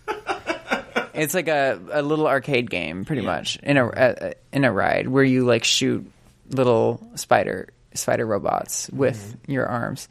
it's 1.14 1.34
like 1.34 1.48
a, 1.48 1.78
a 1.92 2.02
little 2.02 2.26
arcade 2.26 2.70
game, 2.70 3.04
pretty 3.04 3.20
much 3.20 3.58
in 3.62 3.76
a, 3.76 3.86
a 3.86 4.34
in 4.52 4.64
a 4.64 4.72
ride 4.72 5.08
where 5.08 5.24
you 5.24 5.44
like 5.44 5.64
shoot 5.64 6.10
little 6.50 7.06
spider 7.16 7.68
spider 7.94 8.26
robots 8.26 8.90
with 8.90 9.36
your 9.46 9.66
arms. 9.66 10.08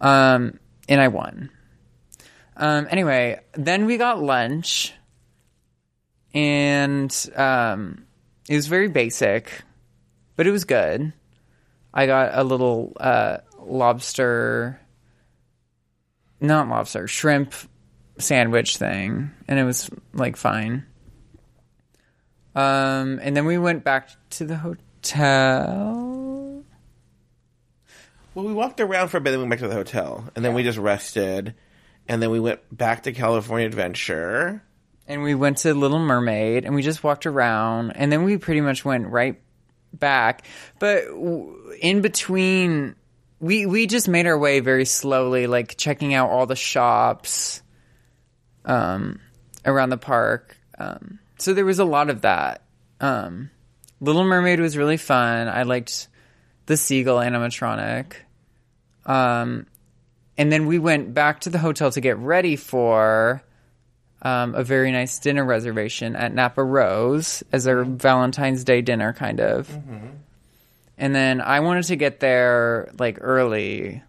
Um, 0.00 0.58
and 0.88 1.00
I 1.00 1.08
won. 1.08 1.50
Um, 2.56 2.86
anyway, 2.90 3.40
then 3.52 3.86
we 3.86 3.96
got 3.96 4.22
lunch, 4.22 4.94
and 6.32 7.14
um, 7.34 8.06
it 8.48 8.56
was 8.56 8.66
very 8.66 8.88
basic, 8.88 9.62
but 10.36 10.46
it 10.46 10.50
was 10.50 10.64
good. 10.64 11.12
I 11.92 12.06
got 12.06 12.30
a 12.32 12.44
little 12.44 12.92
uh, 12.98 13.38
lobster, 13.58 14.80
not 16.40 16.68
lobster, 16.68 17.06
shrimp 17.06 17.54
sandwich 18.18 18.76
thing, 18.76 19.30
and 19.48 19.58
it 19.58 19.64
was 19.64 19.90
like 20.12 20.36
fine. 20.36 20.86
Um, 22.54 23.20
and 23.22 23.36
then 23.36 23.44
we 23.44 23.58
went 23.58 23.84
back 23.84 24.08
to 24.30 24.44
the 24.46 24.56
hotel. 24.56 26.15
Well, 28.36 28.44
we 28.44 28.52
walked 28.52 28.80
around 28.80 29.08
for 29.08 29.16
a 29.16 29.20
bit, 29.22 29.30
then 29.30 29.40
we 29.40 29.44
went 29.44 29.52
back 29.52 29.60
to 29.60 29.68
the 29.68 29.74
hotel, 29.74 30.28
and 30.36 30.44
then 30.44 30.52
we 30.52 30.62
just 30.62 30.76
rested, 30.76 31.54
and 32.06 32.20
then 32.22 32.30
we 32.30 32.38
went 32.38 32.60
back 32.70 33.04
to 33.04 33.12
California 33.14 33.66
Adventure. 33.66 34.62
and 35.06 35.22
we 35.22 35.34
went 35.34 35.56
to 35.58 35.72
Little 35.72 35.98
Mermaid 35.98 36.66
and 36.66 36.74
we 36.74 36.82
just 36.82 37.02
walked 37.02 37.24
around 37.24 37.92
and 37.92 38.12
then 38.12 38.24
we 38.24 38.36
pretty 38.36 38.60
much 38.60 38.84
went 38.84 39.06
right 39.06 39.40
back. 39.94 40.44
But 40.78 41.06
w- 41.06 41.72
in 41.80 42.02
between 42.02 42.94
we 43.40 43.64
we 43.64 43.86
just 43.86 44.06
made 44.08 44.26
our 44.26 44.36
way 44.38 44.60
very 44.60 44.84
slowly 44.84 45.46
like 45.46 45.76
checking 45.78 46.12
out 46.12 46.28
all 46.30 46.44
the 46.46 46.56
shops 46.56 47.62
um 48.64 49.20
around 49.64 49.90
the 49.90 49.96
park. 49.96 50.56
Um 50.76 51.20
so 51.38 51.54
there 51.54 51.64
was 51.64 51.78
a 51.78 51.84
lot 51.84 52.10
of 52.10 52.20
that. 52.22 52.62
Um 53.00 53.50
Little 54.00 54.24
Mermaid 54.24 54.60
was 54.60 54.76
really 54.76 54.98
fun. 54.98 55.48
I 55.48 55.62
liked 55.62 56.08
the 56.66 56.76
seagull 56.76 57.18
animatronic 57.18 58.12
um 59.06 59.66
and 60.38 60.52
then 60.52 60.66
we 60.66 60.78
went 60.78 61.14
back 61.14 61.40
to 61.40 61.50
the 61.50 61.58
hotel 61.58 61.90
to 61.90 62.00
get 62.00 62.18
ready 62.18 62.56
for 62.56 63.42
um, 64.22 64.54
a 64.54 64.62
very 64.64 64.92
nice 64.92 65.18
dinner 65.18 65.44
reservation 65.44 66.16
at 66.16 66.34
Napa 66.34 66.62
Rose 66.62 67.42
as 67.52 67.66
our 67.66 67.84
Valentine's 67.84 68.64
Day 68.64 68.82
dinner, 68.82 69.12
kind 69.12 69.40
of. 69.40 69.68
And 70.98 71.14
then 71.14 71.40
I 71.40 71.60
wanted 71.60 71.84
to 71.84 71.96
get 71.96 72.20
there 72.20 72.90
like 72.98 73.18
early 73.20 74.02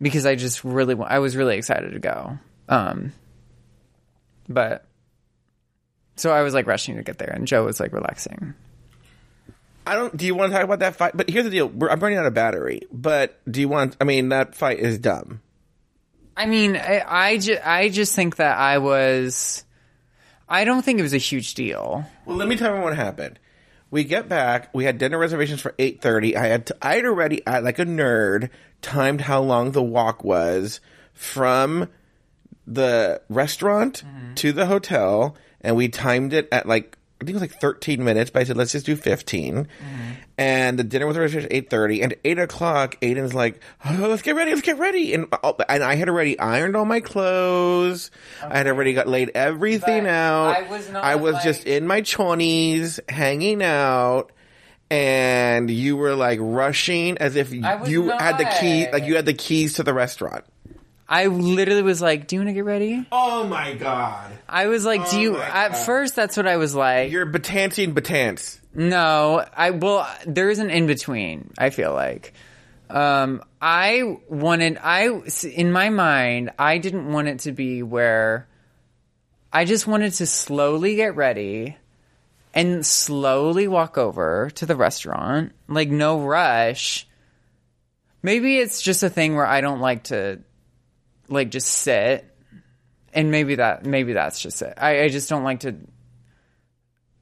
because 0.00 0.26
I 0.26 0.34
just 0.34 0.64
really, 0.64 0.96
I 0.98 1.18
was 1.18 1.36
really 1.36 1.56
excited 1.56 1.92
to 1.92 1.98
go. 1.98 2.38
Um, 2.68 3.12
but 4.48 4.86
so 6.16 6.30
I 6.30 6.42
was 6.42 6.54
like 6.54 6.66
rushing 6.66 6.96
to 6.96 7.02
get 7.02 7.18
there, 7.18 7.30
and 7.30 7.46
Joe 7.46 7.64
was 7.64 7.80
like 7.80 7.92
relaxing. 7.92 8.54
I 9.86 9.94
don't. 9.94 10.16
Do 10.16 10.26
you 10.26 10.34
want 10.34 10.52
to 10.52 10.56
talk 10.56 10.64
about 10.64 10.80
that 10.80 10.96
fight? 10.96 11.16
But 11.16 11.28
here's 11.28 11.44
the 11.44 11.50
deal: 11.50 11.68
We're, 11.68 11.90
I'm 11.90 12.00
running 12.00 12.18
out 12.18 12.26
of 12.26 12.34
battery. 12.34 12.82
But 12.92 13.40
do 13.50 13.60
you 13.60 13.68
want? 13.68 13.96
I 14.00 14.04
mean, 14.04 14.28
that 14.30 14.54
fight 14.54 14.78
is 14.78 14.98
dumb. 14.98 15.40
I 16.36 16.46
mean, 16.46 16.76
I, 16.76 17.04
I, 17.06 17.38
ju- 17.38 17.58
I 17.62 17.88
just 17.88 18.14
think 18.14 18.36
that 18.36 18.56
I 18.58 18.78
was. 18.78 19.64
I 20.48 20.64
don't 20.64 20.84
think 20.84 20.98
it 20.98 21.02
was 21.02 21.14
a 21.14 21.18
huge 21.18 21.54
deal. 21.54 22.04
Well, 22.26 22.36
let 22.36 22.48
me 22.48 22.56
tell 22.56 22.74
you 22.74 22.82
what 22.82 22.96
happened. 22.96 23.38
We 23.90 24.04
get 24.04 24.28
back. 24.28 24.70
We 24.74 24.84
had 24.84 24.98
dinner 24.98 25.18
reservations 25.18 25.60
for 25.60 25.74
eight 25.78 26.00
thirty. 26.00 26.36
I 26.36 26.46
had 26.46 26.70
I 26.80 26.96
had 26.96 27.04
already, 27.04 27.46
I, 27.46 27.58
like 27.58 27.78
a 27.78 27.84
nerd, 27.84 28.50
timed 28.80 29.22
how 29.22 29.42
long 29.42 29.72
the 29.72 29.82
walk 29.82 30.24
was 30.24 30.80
from 31.12 31.88
the 32.66 33.20
restaurant 33.28 34.02
mm-hmm. 34.06 34.34
to 34.34 34.52
the 34.52 34.66
hotel, 34.66 35.36
and 35.60 35.76
we 35.76 35.88
timed 35.88 36.32
it 36.32 36.48
at 36.52 36.66
like 36.66 36.96
I 37.22 37.24
think 37.24 37.36
it 37.36 37.40
was 37.40 37.50
like 37.52 37.60
thirteen 37.60 38.02
minutes. 38.04 38.30
But 38.30 38.40
I 38.40 38.44
said 38.44 38.56
let's 38.56 38.72
just 38.72 38.84
do 38.84 38.96
15 38.96 39.68
And 40.36 40.78
the 40.78 40.82
dinner 40.82 41.06
was 41.06 41.16
at 41.16 41.52
eight 41.52 41.70
thirty, 41.70 42.02
and 42.02 42.12
at 42.12 42.18
eight 42.24 42.38
o'clock, 42.38 43.00
Aiden's 43.00 43.32
like, 43.32 43.60
oh, 43.84 44.06
"Let's 44.08 44.22
get 44.22 44.34
ready, 44.34 44.50
let's 44.50 44.62
get 44.62 44.78
ready." 44.78 45.14
And 45.14 45.26
uh, 45.32 45.52
and 45.68 45.84
I 45.84 45.94
had 45.94 46.08
already 46.08 46.36
ironed 46.38 46.74
all 46.74 46.84
my 46.84 47.00
clothes. 47.00 48.10
I 48.42 48.56
had 48.58 48.66
already 48.66 48.92
got 48.92 49.06
laid 49.06 49.30
everything 49.36 50.04
But 50.04 50.10
out. 50.10 50.56
I 50.56 50.62
was 50.68 50.90
not, 50.90 51.04
I 51.04 51.14
was 51.14 51.34
like- 51.34 51.44
just 51.44 51.64
in 51.64 51.86
my 51.86 52.00
chonies, 52.02 52.98
hanging 53.08 53.62
out, 53.62 54.32
and 54.90 55.70
you 55.70 55.96
were 55.96 56.14
like 56.16 56.38
rushing 56.42 57.18
as 57.18 57.36
if 57.36 57.52
you 57.52 57.62
had 57.62 58.38
the 58.38 58.50
key, 58.60 58.90
like 58.90 59.04
you 59.04 59.14
had 59.16 59.26
the 59.26 59.34
keys 59.34 59.74
to 59.74 59.84
the 59.84 59.94
restaurant. 59.94 60.44
I 61.08 61.26
literally 61.26 61.82
was 61.82 62.00
like, 62.00 62.26
"Do 62.26 62.36
you 62.36 62.40
want 62.40 62.48
to 62.48 62.54
get 62.54 62.64
ready?" 62.64 63.06
Oh 63.12 63.44
my 63.46 63.74
god! 63.74 64.32
I 64.48 64.66
was 64.66 64.84
like, 64.84 65.10
"Do 65.10 65.16
Oh 65.16 65.20
you?" 65.20 65.36
At 65.38 65.76
first, 65.76 66.16
that's 66.16 66.36
what 66.36 66.46
I 66.46 66.56
was 66.56 66.74
like. 66.74 67.10
You're 67.10 67.26
batancing 67.26 67.94
batance. 67.94 68.58
No, 68.74 69.44
I 69.54 69.70
well, 69.70 70.08
there 70.26 70.50
is 70.50 70.58
an 70.58 70.70
in 70.70 70.86
between. 70.86 71.50
I 71.58 71.70
feel 71.70 71.92
like, 71.92 72.32
um, 72.88 73.42
I 73.60 74.18
wanted 74.28 74.78
I 74.82 75.08
in 75.54 75.72
my 75.72 75.90
mind, 75.90 76.50
I 76.58 76.78
didn't 76.78 77.12
want 77.12 77.28
it 77.28 77.40
to 77.40 77.52
be 77.52 77.82
where 77.82 78.46
I 79.52 79.66
just 79.66 79.86
wanted 79.86 80.14
to 80.14 80.26
slowly 80.26 80.96
get 80.96 81.14
ready 81.14 81.76
and 82.54 82.84
slowly 82.86 83.68
walk 83.68 83.98
over 83.98 84.50
to 84.54 84.66
the 84.66 84.76
restaurant, 84.76 85.52
like 85.68 85.90
no 85.90 86.20
rush. 86.22 87.06
Maybe 88.22 88.58
it's 88.58 88.80
just 88.80 89.02
a 89.02 89.10
thing 89.10 89.34
where 89.34 89.46
I 89.46 89.60
don't 89.60 89.80
like 89.80 90.04
to, 90.04 90.40
like, 91.32 91.50
just 91.50 91.68
sit, 91.68 92.24
and 93.12 93.30
maybe 93.30 93.56
that 93.56 93.84
maybe 93.84 94.12
that's 94.12 94.40
just 94.40 94.62
it. 94.62 94.74
I, 94.76 95.02
I 95.02 95.08
just 95.08 95.28
don't 95.28 95.44
like 95.44 95.60
to 95.60 95.76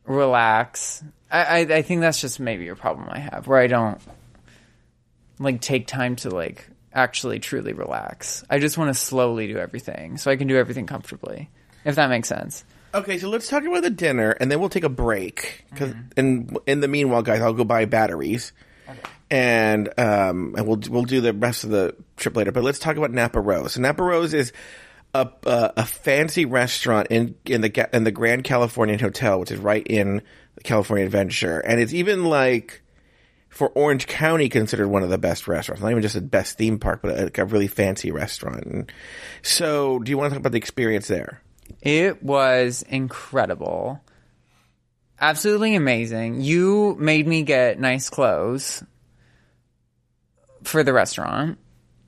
relax. 0.06 1.02
I, 1.30 1.42
I 1.42 1.58
I 1.60 1.82
think 1.82 2.00
that's 2.00 2.20
just 2.20 2.40
maybe 2.40 2.68
a 2.68 2.76
problem 2.76 3.08
I 3.10 3.18
have 3.18 3.46
where 3.46 3.58
I 3.60 3.66
don't 3.66 4.00
like 5.38 5.60
take 5.60 5.86
time 5.86 6.16
to 6.16 6.30
like 6.30 6.66
actually 6.92 7.38
truly 7.38 7.72
relax. 7.72 8.44
I 8.50 8.58
just 8.58 8.76
want 8.76 8.88
to 8.94 9.00
slowly 9.00 9.46
do 9.46 9.56
everything 9.58 10.16
so 10.18 10.30
I 10.30 10.36
can 10.36 10.48
do 10.48 10.56
everything 10.56 10.86
comfortably. 10.86 11.48
If 11.84 11.94
that 11.96 12.10
makes 12.10 12.28
sense. 12.28 12.64
Okay, 12.92 13.18
so 13.18 13.28
let's 13.28 13.48
talk 13.48 13.64
about 13.64 13.82
the 13.84 13.90
dinner, 13.90 14.32
and 14.32 14.50
then 14.50 14.58
we'll 14.58 14.68
take 14.68 14.82
a 14.84 14.88
break. 14.88 15.64
Because, 15.70 15.90
Mm-hmm. 15.92 16.08
and 16.16 16.58
in 16.66 16.80
the 16.80 16.88
meanwhile, 16.88 17.22
guys, 17.22 17.40
I'll 17.40 17.52
go 17.52 17.62
buy 17.64 17.84
batteries, 17.84 18.52
and 19.30 19.88
um, 19.98 20.54
and 20.56 20.66
we'll 20.66 20.80
we'll 20.88 21.04
do 21.04 21.20
the 21.20 21.32
rest 21.32 21.64
of 21.64 21.70
the 21.70 21.94
trip 22.16 22.36
later. 22.36 22.52
But 22.52 22.64
let's 22.64 22.78
talk 22.78 22.96
about 22.96 23.12
Napa 23.12 23.40
Rose. 23.40 23.78
Napa 23.78 24.02
Rose 24.02 24.34
is 24.34 24.52
a 25.14 25.28
a, 25.46 25.72
a 25.78 25.86
fancy 25.86 26.44
restaurant 26.44 27.08
in 27.10 27.36
in 27.46 27.60
the 27.60 27.88
in 27.92 28.04
the 28.04 28.10
Grand 28.10 28.44
Californian 28.44 28.98
Hotel, 28.98 29.38
which 29.38 29.52
is 29.52 29.58
right 29.58 29.86
in 29.86 30.22
the 30.56 30.62
California 30.62 31.06
Adventure, 31.06 31.60
and 31.60 31.80
it's 31.80 31.94
even 31.94 32.24
like 32.24 32.82
for 33.48 33.68
Orange 33.70 34.06
County 34.06 34.48
considered 34.48 34.88
one 34.88 35.02
of 35.02 35.10
the 35.10 35.18
best 35.18 35.48
restaurants. 35.48 35.82
Not 35.82 35.90
even 35.90 36.02
just 36.02 36.14
the 36.14 36.20
best 36.20 36.56
theme 36.56 36.78
park, 36.78 37.00
but 37.02 37.38
a, 37.38 37.42
a 37.42 37.44
really 37.44 37.66
fancy 37.66 38.10
restaurant. 38.10 38.64
And 38.64 38.92
so, 39.42 39.98
do 39.98 40.10
you 40.10 40.18
want 40.18 40.30
to 40.30 40.34
talk 40.34 40.40
about 40.40 40.52
the 40.52 40.58
experience 40.58 41.08
there? 41.08 41.42
It 41.82 42.22
was 42.22 42.82
incredible. 42.88 44.00
Absolutely 45.20 45.74
amazing. 45.74 46.40
You 46.40 46.96
made 46.98 47.26
me 47.26 47.42
get 47.42 47.78
nice 47.78 48.08
clothes 48.08 48.82
for 50.64 50.82
the 50.82 50.92
restaurant. 50.92 51.58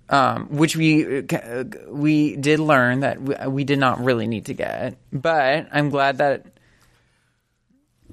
Um, 0.08 0.48
which 0.48 0.76
we 0.76 1.22
we 1.88 2.36
did 2.36 2.60
learn 2.60 3.00
that 3.00 3.22
we, 3.22 3.34
we 3.48 3.64
did 3.64 3.78
not 3.78 4.04
really 4.04 4.26
need 4.26 4.46
to 4.46 4.54
get, 4.54 4.98
but 5.10 5.68
I'm 5.72 5.88
glad 5.88 6.18
that 6.18 6.44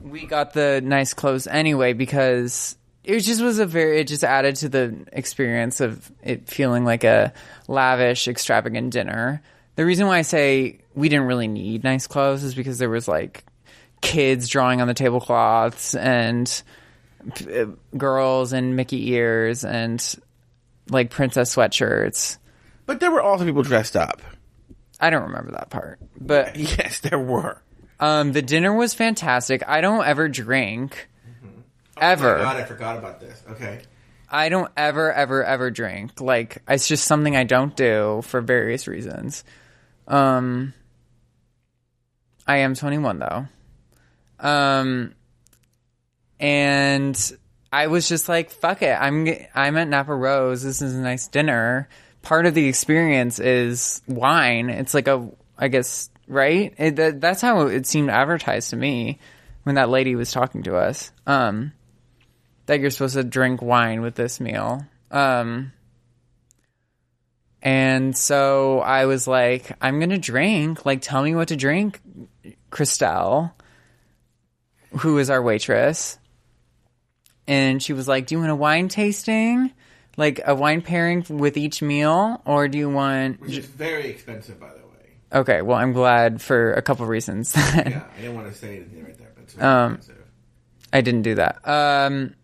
we 0.01 0.25
got 0.25 0.53
the 0.53 0.81
nice 0.83 1.13
clothes 1.13 1.47
anyway 1.47 1.93
because 1.93 2.77
it 3.03 3.19
just 3.21 3.41
was 3.41 3.59
a 3.59 3.65
very 3.65 3.99
it 3.99 4.07
just 4.07 4.23
added 4.23 4.55
to 4.57 4.69
the 4.69 5.05
experience 5.11 5.81
of 5.81 6.11
it 6.23 6.47
feeling 6.47 6.85
like 6.85 7.03
a 7.03 7.33
lavish 7.67 8.27
extravagant 8.27 8.91
dinner 8.91 9.41
the 9.75 9.85
reason 9.85 10.07
why 10.07 10.17
i 10.17 10.21
say 10.21 10.79
we 10.93 11.09
didn't 11.09 11.25
really 11.25 11.47
need 11.47 11.83
nice 11.83 12.07
clothes 12.07 12.43
is 12.43 12.55
because 12.55 12.77
there 12.77 12.89
was 12.89 13.07
like 13.07 13.43
kids 14.01 14.47
drawing 14.47 14.81
on 14.81 14.87
the 14.87 14.93
tablecloths 14.93 15.95
and 15.95 16.61
uh, 17.53 17.65
girls 17.97 18.53
in 18.53 18.75
mickey 18.75 19.11
ears 19.11 19.65
and 19.65 20.15
like 20.89 21.09
princess 21.09 21.55
sweatshirts 21.55 22.37
But 22.85 22.99
there 22.99 23.11
were 23.11 23.21
also 23.21 23.45
people 23.45 23.63
dressed 23.63 23.95
up. 23.95 24.21
i 24.99 25.09
don't 25.09 25.23
remember 25.23 25.51
that 25.51 25.69
part 25.69 25.99
but 26.19 26.55
Yes, 26.57 26.99
there 27.01 27.19
were. 27.19 27.61
um 27.99 28.31
the 28.33 28.41
dinner 28.41 28.73
was 28.73 28.93
fantastic 28.93 29.63
i 29.67 29.81
don't 29.81 30.05
ever 30.05 30.27
drink 30.29 31.07
ever 32.01 32.37
God, 32.37 32.55
I 32.57 32.63
forgot 32.63 32.97
about 32.97 33.19
this. 33.19 33.43
Okay. 33.51 33.81
I 34.31 34.47
don't 34.49 34.71
ever, 34.77 35.11
ever, 35.11 35.43
ever 35.43 35.69
drink. 35.71 36.21
Like 36.21 36.61
it's 36.69 36.87
just 36.87 37.03
something 37.05 37.35
I 37.35 37.43
don't 37.43 37.75
do 37.75 38.21
for 38.23 38.39
various 38.41 38.87
reasons. 38.87 39.43
Um, 40.07 40.73
I 42.47 42.57
am 42.57 42.73
21 42.75 43.19
though. 43.19 43.47
Um, 44.39 45.13
and 46.39 47.37
I 47.71 47.87
was 47.87 48.07
just 48.07 48.27
like, 48.29 48.51
"Fuck 48.51 48.81
it, 48.81 48.97
I'm 48.99 49.27
I'm 49.53 49.77
at 49.77 49.87
Napa 49.87 50.13
Rose. 50.13 50.63
This 50.63 50.81
is 50.81 50.95
a 50.95 50.99
nice 50.99 51.27
dinner. 51.27 51.87
Part 52.21 52.45
of 52.45 52.53
the 52.53 52.67
experience 52.67 53.39
is 53.39 54.01
wine. 54.07 54.69
It's 54.69 54.93
like 54.93 55.07
a, 55.07 55.29
I 55.57 55.69
guess, 55.69 56.09
right? 56.27 56.73
It, 56.77 56.95
that, 56.97 57.21
that's 57.21 57.41
how 57.41 57.67
it 57.67 57.85
seemed 57.85 58.09
advertised 58.09 58.71
to 58.71 58.75
me 58.75 59.19
when 59.63 59.75
that 59.75 59.89
lady 59.89 60.15
was 60.15 60.31
talking 60.31 60.63
to 60.63 60.75
us. 60.75 61.11
Um, 61.25 61.71
that 62.65 62.81
you're 62.81 62.91
supposed 62.91 63.15
to 63.15 63.23
drink 63.23 63.61
wine 63.61 64.01
with 64.01 64.15
this 64.15 64.39
meal. 64.39 64.85
Um, 65.09 65.71
and 67.63 68.15
so 68.15 68.79
I 68.79 69.05
was 69.05 69.27
like, 69.27 69.75
I'm 69.81 69.99
going 69.99 70.11
to 70.11 70.19
drink. 70.19 70.85
Like, 70.85 71.01
tell 71.01 71.23
me 71.23 71.33
what 71.33 71.47
to 71.47 71.55
drink, 71.55 71.99
Christelle, 72.71 73.53
who 74.99 75.17
is 75.17 75.31
our 75.31 75.41
waitress. 75.41 76.18
And 77.49 77.81
she 77.81 77.93
was 77.93 78.07
like, 78.07 78.27
Do 78.27 78.35
you 78.35 78.39
want 78.39 78.51
a 78.51 78.55
wine 78.55 78.87
tasting? 78.89 79.71
Like 80.17 80.39
a 80.45 80.53
wine 80.53 80.81
pairing 80.81 81.25
with 81.29 81.57
each 81.57 81.81
meal? 81.81 82.41
Or 82.45 82.67
do 82.67 82.77
you 82.77 82.89
want. 82.89 83.41
Which 83.41 83.57
is 83.57 83.65
very 83.65 84.07
expensive, 84.07 84.59
by 84.59 84.67
the 84.69 84.75
way. 84.75 85.39
Okay, 85.41 85.61
well, 85.63 85.77
I'm 85.77 85.91
glad 85.93 86.41
for 86.41 86.73
a 86.73 86.81
couple 86.81 87.05
reasons 87.07 87.53
Yeah, 87.57 88.03
I 88.17 88.21
didn't 88.21 88.35
want 88.35 88.47
to 88.47 88.53
say 88.53 88.77
anything 88.77 89.03
right 89.03 89.17
there, 89.17 89.31
but 89.35 89.43
it's 89.45 89.53
very 89.53 89.67
Um, 89.67 89.95
expensive. 89.95 90.23
I 90.93 91.01
didn't 91.01 91.21
do 91.23 91.35
that. 91.35 91.67
Um, 91.67 92.35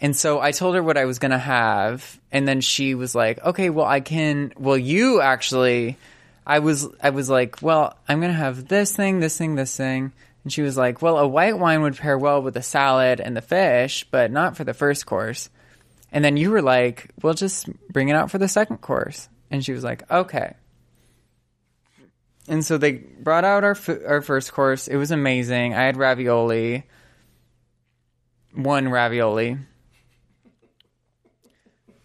and 0.00 0.16
so 0.16 0.40
I 0.40 0.50
told 0.52 0.74
her 0.74 0.82
what 0.82 0.96
I 0.96 1.04
was 1.04 1.18
going 1.18 1.30
to 1.32 1.38
have. 1.38 2.20
And 2.32 2.46
then 2.46 2.60
she 2.60 2.94
was 2.94 3.14
like, 3.14 3.42
okay, 3.44 3.70
well, 3.70 3.86
I 3.86 4.00
can, 4.00 4.52
well, 4.58 4.76
you 4.76 5.20
actually, 5.20 5.96
I 6.46 6.58
was, 6.58 6.86
I 7.02 7.10
was 7.10 7.30
like, 7.30 7.62
well, 7.62 7.96
I'm 8.08 8.20
going 8.20 8.32
to 8.32 8.38
have 8.38 8.68
this 8.68 8.94
thing, 8.94 9.20
this 9.20 9.38
thing, 9.38 9.54
this 9.54 9.76
thing. 9.76 10.12
And 10.44 10.52
she 10.52 10.62
was 10.62 10.76
like, 10.76 11.02
well, 11.02 11.18
a 11.18 11.26
white 11.26 11.58
wine 11.58 11.82
would 11.82 11.96
pair 11.96 12.18
well 12.18 12.42
with 12.42 12.54
the 12.54 12.62
salad 12.62 13.18
and 13.20 13.36
the 13.36 13.42
fish, 13.42 14.06
but 14.10 14.30
not 14.30 14.56
for 14.56 14.64
the 14.64 14.74
first 14.74 15.06
course. 15.06 15.48
And 16.12 16.24
then 16.24 16.36
you 16.36 16.50
were 16.50 16.62
like, 16.62 17.10
We'll 17.22 17.34
just 17.34 17.68
bring 17.90 18.08
it 18.08 18.14
out 18.14 18.30
for 18.30 18.38
the 18.38 18.46
second 18.46 18.78
course. 18.78 19.28
And 19.50 19.64
she 19.64 19.72
was 19.72 19.82
like, 19.82 20.08
okay. 20.10 20.54
And 22.46 22.64
so 22.64 22.78
they 22.78 22.92
brought 22.92 23.44
out 23.44 23.64
our 23.64 23.72
f- 23.72 23.88
our 24.06 24.20
first 24.20 24.52
course. 24.52 24.86
It 24.86 24.96
was 24.96 25.10
amazing. 25.10 25.74
I 25.74 25.84
had 25.84 25.96
ravioli, 25.96 26.84
one 28.52 28.88
ravioli. 28.88 29.58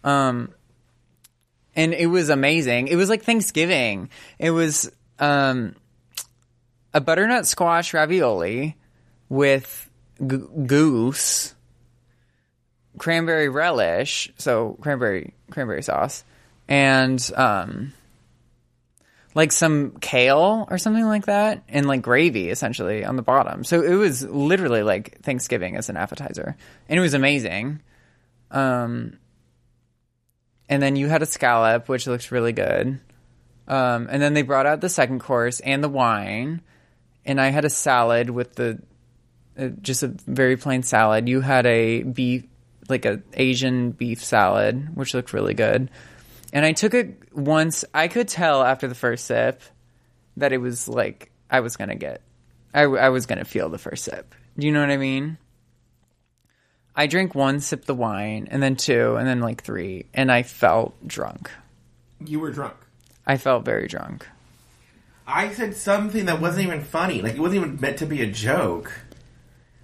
Um, 0.02 0.54
and 1.76 1.92
it 1.92 2.06
was 2.06 2.30
amazing. 2.30 2.88
It 2.88 2.96
was 2.96 3.10
like 3.10 3.22
Thanksgiving. 3.22 4.08
It 4.38 4.50
was 4.50 4.90
um 5.18 5.76
a 6.92 7.00
butternut 7.00 7.46
squash 7.46 7.94
ravioli 7.94 8.76
with 9.28 9.88
g- 10.26 10.38
goose, 10.66 11.54
cranberry 12.98 13.48
relish, 13.48 14.32
so 14.38 14.76
cranberry 14.80 15.34
cranberry 15.50 15.82
sauce, 15.82 16.24
and 16.68 17.30
um 17.36 17.92
like 19.34 19.52
some 19.52 19.92
kale 20.00 20.66
or 20.70 20.78
something 20.78 21.04
like 21.04 21.26
that 21.26 21.62
and 21.68 21.86
like 21.86 22.02
gravy 22.02 22.50
essentially 22.50 23.04
on 23.04 23.16
the 23.16 23.22
bottom. 23.22 23.62
So 23.64 23.82
it 23.82 23.94
was 23.94 24.22
literally 24.22 24.82
like 24.82 25.20
Thanksgiving 25.22 25.76
as 25.76 25.88
an 25.88 25.96
appetizer. 25.96 26.56
And 26.88 26.98
it 26.98 27.00
was 27.00 27.14
amazing. 27.14 27.80
Um 28.50 29.18
and 30.68 30.82
then 30.82 30.96
you 30.96 31.08
had 31.08 31.22
a 31.22 31.26
scallop 31.26 31.88
which 31.88 32.06
looked 32.06 32.32
really 32.32 32.52
good. 32.52 33.00
Um 33.68 34.08
and 34.10 34.20
then 34.20 34.34
they 34.34 34.42
brought 34.42 34.66
out 34.66 34.80
the 34.80 34.88
second 34.88 35.20
course 35.20 35.60
and 35.60 35.82
the 35.82 35.88
wine 35.88 36.62
and 37.24 37.40
I 37.40 37.48
had 37.48 37.64
a 37.64 37.70
salad 37.70 38.30
with 38.30 38.54
the 38.54 38.80
uh, 39.58 39.68
just 39.82 40.02
a 40.02 40.08
very 40.08 40.56
plain 40.56 40.82
salad. 40.82 41.28
You 41.28 41.40
had 41.40 41.66
a 41.66 42.02
beef 42.02 42.44
like 42.88 43.04
a 43.04 43.22
Asian 43.34 43.92
beef 43.92 44.22
salad 44.24 44.96
which 44.96 45.14
looked 45.14 45.32
really 45.32 45.54
good. 45.54 45.90
And 46.52 46.64
I 46.64 46.72
took 46.72 46.94
it 46.94 47.32
once. 47.32 47.84
I 47.94 48.08
could 48.08 48.26
tell 48.26 48.62
after 48.62 48.88
the 48.88 48.94
first 48.94 49.26
sip 49.26 49.62
that 50.36 50.52
it 50.52 50.58
was 50.58 50.88
like 50.88 51.30
I 51.50 51.60
was 51.60 51.76
gonna 51.76 51.94
get, 51.94 52.22
I, 52.74 52.82
I 52.82 53.08
was 53.10 53.26
gonna 53.26 53.44
feel 53.44 53.68
the 53.68 53.78
first 53.78 54.04
sip. 54.04 54.34
Do 54.58 54.66
you 54.66 54.72
know 54.72 54.80
what 54.80 54.90
I 54.90 54.96
mean? 54.96 55.38
I 56.94 57.06
drank 57.06 57.34
one 57.34 57.60
sip 57.60 57.80
of 57.80 57.86
the 57.86 57.94
wine, 57.94 58.48
and 58.50 58.62
then 58.62 58.76
two, 58.76 59.16
and 59.16 59.26
then 59.26 59.40
like 59.40 59.62
three, 59.62 60.06
and 60.12 60.30
I 60.30 60.42
felt 60.42 61.06
drunk. 61.06 61.50
You 62.24 62.40
were 62.40 62.50
drunk. 62.50 62.74
I 63.26 63.36
felt 63.36 63.64
very 63.64 63.86
drunk. 63.86 64.26
I 65.30 65.52
said 65.52 65.76
something 65.76 66.26
that 66.26 66.40
wasn't 66.40 66.66
even 66.66 66.82
funny. 66.82 67.22
Like 67.22 67.34
it 67.34 67.40
wasn't 67.40 67.64
even 67.64 67.80
meant 67.80 67.98
to 67.98 68.06
be 68.06 68.22
a 68.22 68.26
joke. 68.26 68.92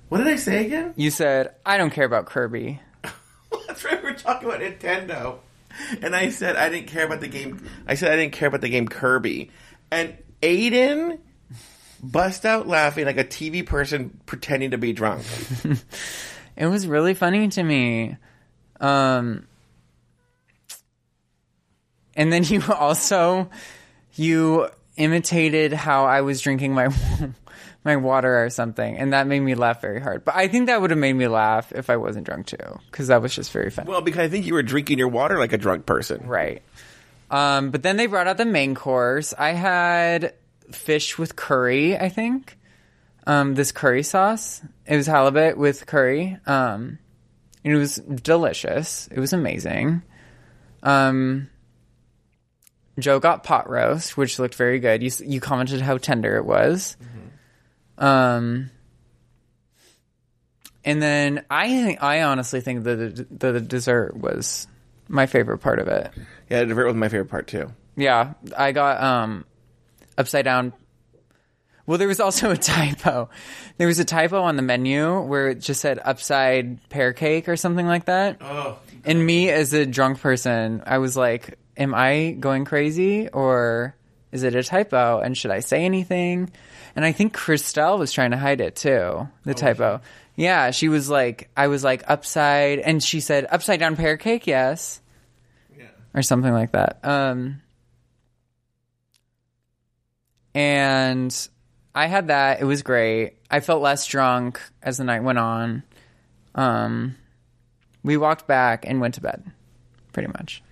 What 0.09 0.19
did 0.19 0.29
I 0.29 0.37
say 0.37 0.67
again? 0.67 0.95
You 0.97 1.11
said, 1.11 1.55
I 1.65 1.79
don't 1.79 1.91
care 1.91 2.05
about 2.05 2.27
Kirby. 2.27 2.81
That's 3.67 3.85
right. 3.85 4.03
We're 4.03 4.15
talking 4.15 4.49
about 4.49 4.61
Nintendo, 4.61 5.39
and 6.03 6.15
I 6.15 6.31
said 6.31 6.57
I 6.57 6.69
didn't 6.69 6.89
care 6.89 7.07
about 7.07 7.21
the 7.21 7.29
game. 7.29 7.67
I 7.87 7.95
said 7.95 8.13
I 8.13 8.17
didn't 8.17 8.33
care 8.33 8.49
about 8.49 8.61
the 8.61 8.69
game 8.69 8.89
Kirby, 8.89 9.51
and 9.91 10.17
Aiden 10.43 11.19
bust 12.03 12.45
out 12.45 12.69
laughing 12.69 13.07
like 13.07 13.19
a 13.19 13.25
TV 13.25 13.65
person 13.65 14.21
pretending 14.27 14.73
to 14.73 14.79
be 14.79 14.93
drunk. 14.93 15.25
It 16.57 16.67
was 16.67 16.87
really 16.87 17.15
funny 17.15 17.49
to 17.49 17.63
me. 17.63 18.17
Um, 18.81 19.47
and 22.15 22.33
then 22.33 22.45
you 22.45 22.63
also 22.73 23.51
you 24.15 24.69
imitated 24.97 25.73
how 25.73 26.05
I 26.05 26.23
was 26.23 26.41
drinking 26.41 26.75
my 26.75 26.89
my 27.85 27.97
water 27.97 28.45
or 28.45 28.51
something, 28.51 28.97
and 28.97 29.13
that 29.13 29.27
made 29.27 29.41
me 29.41 29.55
laugh 29.55 29.81
very 29.81 30.01
hard. 30.01 30.25
But 30.25 30.37
I 30.37 30.49
think 30.49 30.67
that 30.67 30.81
would 30.81 30.91
have 30.91 30.99
made 30.99 31.13
me 31.13 31.29
laugh 31.29 31.73
if 31.73 31.89
I 31.89 31.97
wasn't 31.97 32.27
drunk 32.27 32.47
too, 32.47 32.81
because 32.91 33.09
that 33.09 33.23
was 33.23 33.35
just 33.35 33.53
very 33.53 33.71
funny. 33.71 33.89
well, 33.89 34.01
because 34.01 34.21
I 34.21 34.29
think 34.29 34.47
you 34.47 34.55
were 34.55 34.63
drinking 34.63 34.99
your 34.99 35.09
water 35.09 35.39
like 35.39 35.53
a 35.53 35.59
drunk 35.59 35.87
person. 35.87 36.27
Right. 36.27 36.63
Um, 37.31 37.71
but 37.71 37.83
then 37.83 37.97
they 37.97 38.07
brought 38.07 38.27
out 38.27 38.37
the 38.37 38.45
main 38.45 38.75
course. 38.75 39.35
I 39.37 39.51
had 39.51 40.35
fish 40.71 41.19
with 41.19 41.37
curry, 41.37 41.97
I 41.97 42.09
think. 42.09 42.59
Um, 43.27 43.55
this 43.55 43.73
curry 43.73 44.05
sauce. 44.05 44.63
It 44.87 44.97
was 44.97 45.07
halibut 45.07 45.57
with 45.57 45.87
curry. 45.87 46.39
Um, 46.47 46.99
and 47.65 47.75
it 47.75 47.79
was 47.79 47.97
delicious. 47.97 49.09
It 49.09 49.19
was 49.19 49.33
amazing. 49.33 50.03
Um, 50.85 51.51
Joe 52.99 53.21
got 53.21 53.45
pot 53.45 53.69
roast, 53.69 54.17
which 54.17 54.39
looked 54.39 54.55
very 54.55 54.79
good. 54.79 55.03
You 55.03 55.11
you 55.25 55.41
commented 55.41 55.81
how 55.81 55.99
tender 55.99 56.37
it 56.37 56.45
was. 56.45 56.97
Um, 57.99 58.71
and 60.85 61.03
then 61.03 61.45
I 61.51 61.69
think 61.69 62.03
I 62.03 62.23
honestly 62.23 62.61
think 62.61 62.85
that 62.85 63.29
the, 63.39 63.53
the 63.53 63.61
dessert 63.61 64.17
was 64.17 64.67
my 65.09 65.27
favorite 65.27 65.59
part 65.59 65.79
of 65.79 65.89
it. 65.89 66.11
Yeah, 66.51 66.61
the 66.61 66.67
dessert 66.67 66.87
was 66.87 66.95
my 66.95 67.09
favorite 67.09 67.31
part 67.31 67.47
too. 67.49 67.73
Yeah, 67.97 68.35
I 68.57 68.73
got 68.73 69.03
um 69.03 69.45
upside 70.19 70.45
down. 70.45 70.73
Well, 71.87 71.99
there 71.99 72.09
was 72.09 72.21
also 72.21 72.51
a 72.53 72.57
typo. 72.57 73.31
There 73.79 73.87
was 73.87 73.99
a 73.99 74.05
typo 74.05 74.43
on 74.43 74.57
the 74.57 74.63
menu 74.63 75.21
where 75.21 75.49
it 75.49 75.61
just 75.61 75.81
said 75.81 75.99
upside 76.05 76.87
pear 76.89 77.13
cake 77.13 77.49
or 77.49 77.57
something 77.57 77.87
like 77.87 78.07
that. 78.07 78.39
Oh, 78.41 78.79
And 79.05 79.25
me 79.25 79.51
as 79.51 79.73
a 79.73 79.87
drunk 79.87 80.21
person, 80.21 80.83
I 80.87 80.99
was 80.99 81.17
like, 81.17 81.59
am 81.77 81.95
I 81.95 82.37
going 82.39 82.65
crazy 82.65 83.29
or 83.29 83.95
is 84.33 84.43
it 84.43 84.55
a 84.55 84.63
typo 84.63 85.21
and 85.21 85.37
should 85.37 85.51
I 85.51 85.61
say 85.61 85.85
anything? 85.85 86.51
And 86.95 87.05
I 87.05 87.13
think 87.13 87.37
Christelle 87.37 87.99
was 87.99 88.13
trying 88.13 88.31
to 88.31 88.37
hide 88.37 88.61
it 88.61 88.77
too, 88.77 89.29
the 89.45 89.55
typo. 89.55 90.01
Yeah, 90.35 90.71
she 90.71 90.89
was 90.89 91.09
like 91.09 91.51
I 91.57 91.69
was 91.69 91.83
like 91.85 92.05
upside 92.09 92.79
and 92.79 93.03
she 93.03 93.21
said 93.21 93.47
upside 93.51 93.81
down 93.81 93.97
pear 93.97 94.17
cake, 94.17 94.47
yes 94.47 95.01
yeah. 95.77 95.87
or 96.15 96.23
something 96.23 96.53
like 96.53 96.73
that. 96.73 97.01
Um, 97.03 97.63
and 100.55 101.49
I 101.95 102.07
had 102.07 102.29
that. 102.29 102.61
It 102.61 102.65
was 102.65 102.83
great. 102.83 103.35
I 103.51 103.61
felt 103.61 103.83
less 103.83 104.07
drunk 104.07 104.61
as 104.83 104.99
the 104.99 105.05
night 105.05 105.23
went 105.23 105.39
on. 105.39 105.83
Um, 106.55 107.17
we 108.03 108.17
walked 108.17 108.47
back 108.47 108.85
and 108.87 109.01
went 109.01 109.15
to 109.15 109.21
bed, 109.21 109.45
pretty 110.13 110.29
much. 110.29 110.63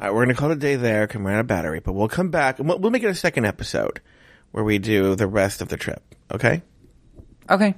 All 0.00 0.06
right, 0.08 0.14
we're 0.14 0.24
gonna 0.24 0.34
call 0.34 0.50
it 0.50 0.54
a 0.54 0.60
day 0.60 0.76
there. 0.76 1.06
Come 1.06 1.26
out 1.26 1.40
of 1.40 1.46
battery, 1.46 1.80
but 1.80 1.92
we'll 1.92 2.08
come 2.08 2.30
back 2.30 2.58
and 2.58 2.68
we'll, 2.68 2.78
we'll 2.78 2.90
make 2.90 3.02
it 3.02 3.08
a 3.08 3.14
second 3.14 3.44
episode 3.44 4.00
where 4.50 4.64
we 4.64 4.78
do 4.78 5.14
the 5.14 5.26
rest 5.26 5.60
of 5.62 5.68
the 5.68 5.76
trip. 5.76 6.02
Okay. 6.32 6.62
Okay. 7.48 7.74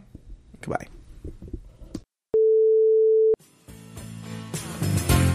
Goodbye. 0.61 0.87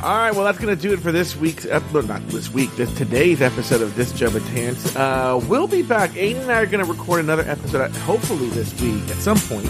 All 0.03 0.17
right, 0.17 0.33
well, 0.33 0.45
that's 0.45 0.57
going 0.57 0.75
to 0.75 0.81
do 0.81 0.93
it 0.93 0.99
for 0.99 1.11
this 1.11 1.35
week's 1.35 1.67
episode. 1.67 2.07
Not 2.07 2.27
this 2.29 2.51
week, 2.51 2.75
this 2.75 2.91
today's 2.97 3.39
episode 3.39 3.83
of 3.83 3.95
This 3.95 4.11
Betance. 4.13 4.95
Uh, 4.95 5.37
we'll 5.45 5.67
be 5.67 5.83
back. 5.83 6.09
Aiden 6.11 6.41
and 6.41 6.51
I 6.51 6.61
are 6.61 6.65
going 6.65 6.83
to 6.83 6.91
record 6.91 7.19
another 7.19 7.43
episode, 7.43 7.81
uh, 7.81 7.89
hopefully 7.99 8.49
this 8.49 8.73
week 8.81 9.07
at 9.11 9.17
some 9.17 9.37
point 9.37 9.69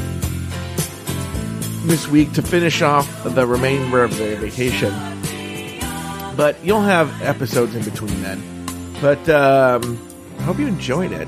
this 1.86 2.08
week 2.08 2.32
to 2.34 2.42
finish 2.42 2.82
off 2.82 3.24
the 3.24 3.46
remainder 3.46 4.04
of 4.04 4.16
the 4.18 4.36
vacation. 4.38 5.11
But 6.36 6.64
you'll 6.64 6.82
have 6.82 7.22
episodes 7.22 7.76
in 7.76 7.84
between 7.84 8.22
then. 8.22 8.42
But 9.02 9.28
um, 9.30 10.00
I 10.40 10.44
hope 10.44 10.60
you 10.60 10.68
enjoyed 10.68 11.12
it. 11.12 11.28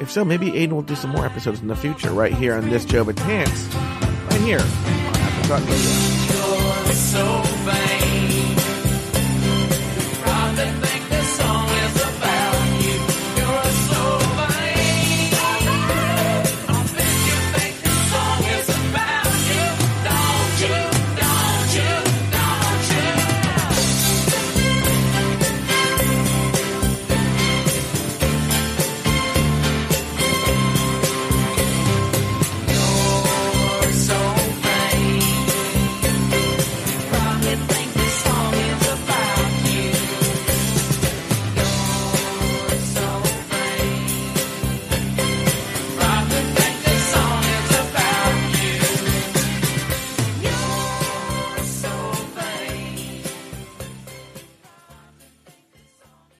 If 0.00 0.10
so, 0.10 0.24
maybe 0.24 0.50
Aiden 0.50 0.72
will 0.72 0.82
do 0.82 0.94
some 0.94 1.10
more 1.10 1.24
episodes 1.24 1.60
in 1.60 1.68
the 1.68 1.76
future, 1.76 2.12
right 2.12 2.34
here 2.34 2.54
on 2.54 2.68
this 2.68 2.84
Joe 2.84 3.04
Betance, 3.04 3.72
right 4.30 4.40
here 4.42 4.60
on 4.60 5.64
Radio. 5.64 5.76
You're 6.84 6.92
so 6.92 7.42
bad. 7.64 7.85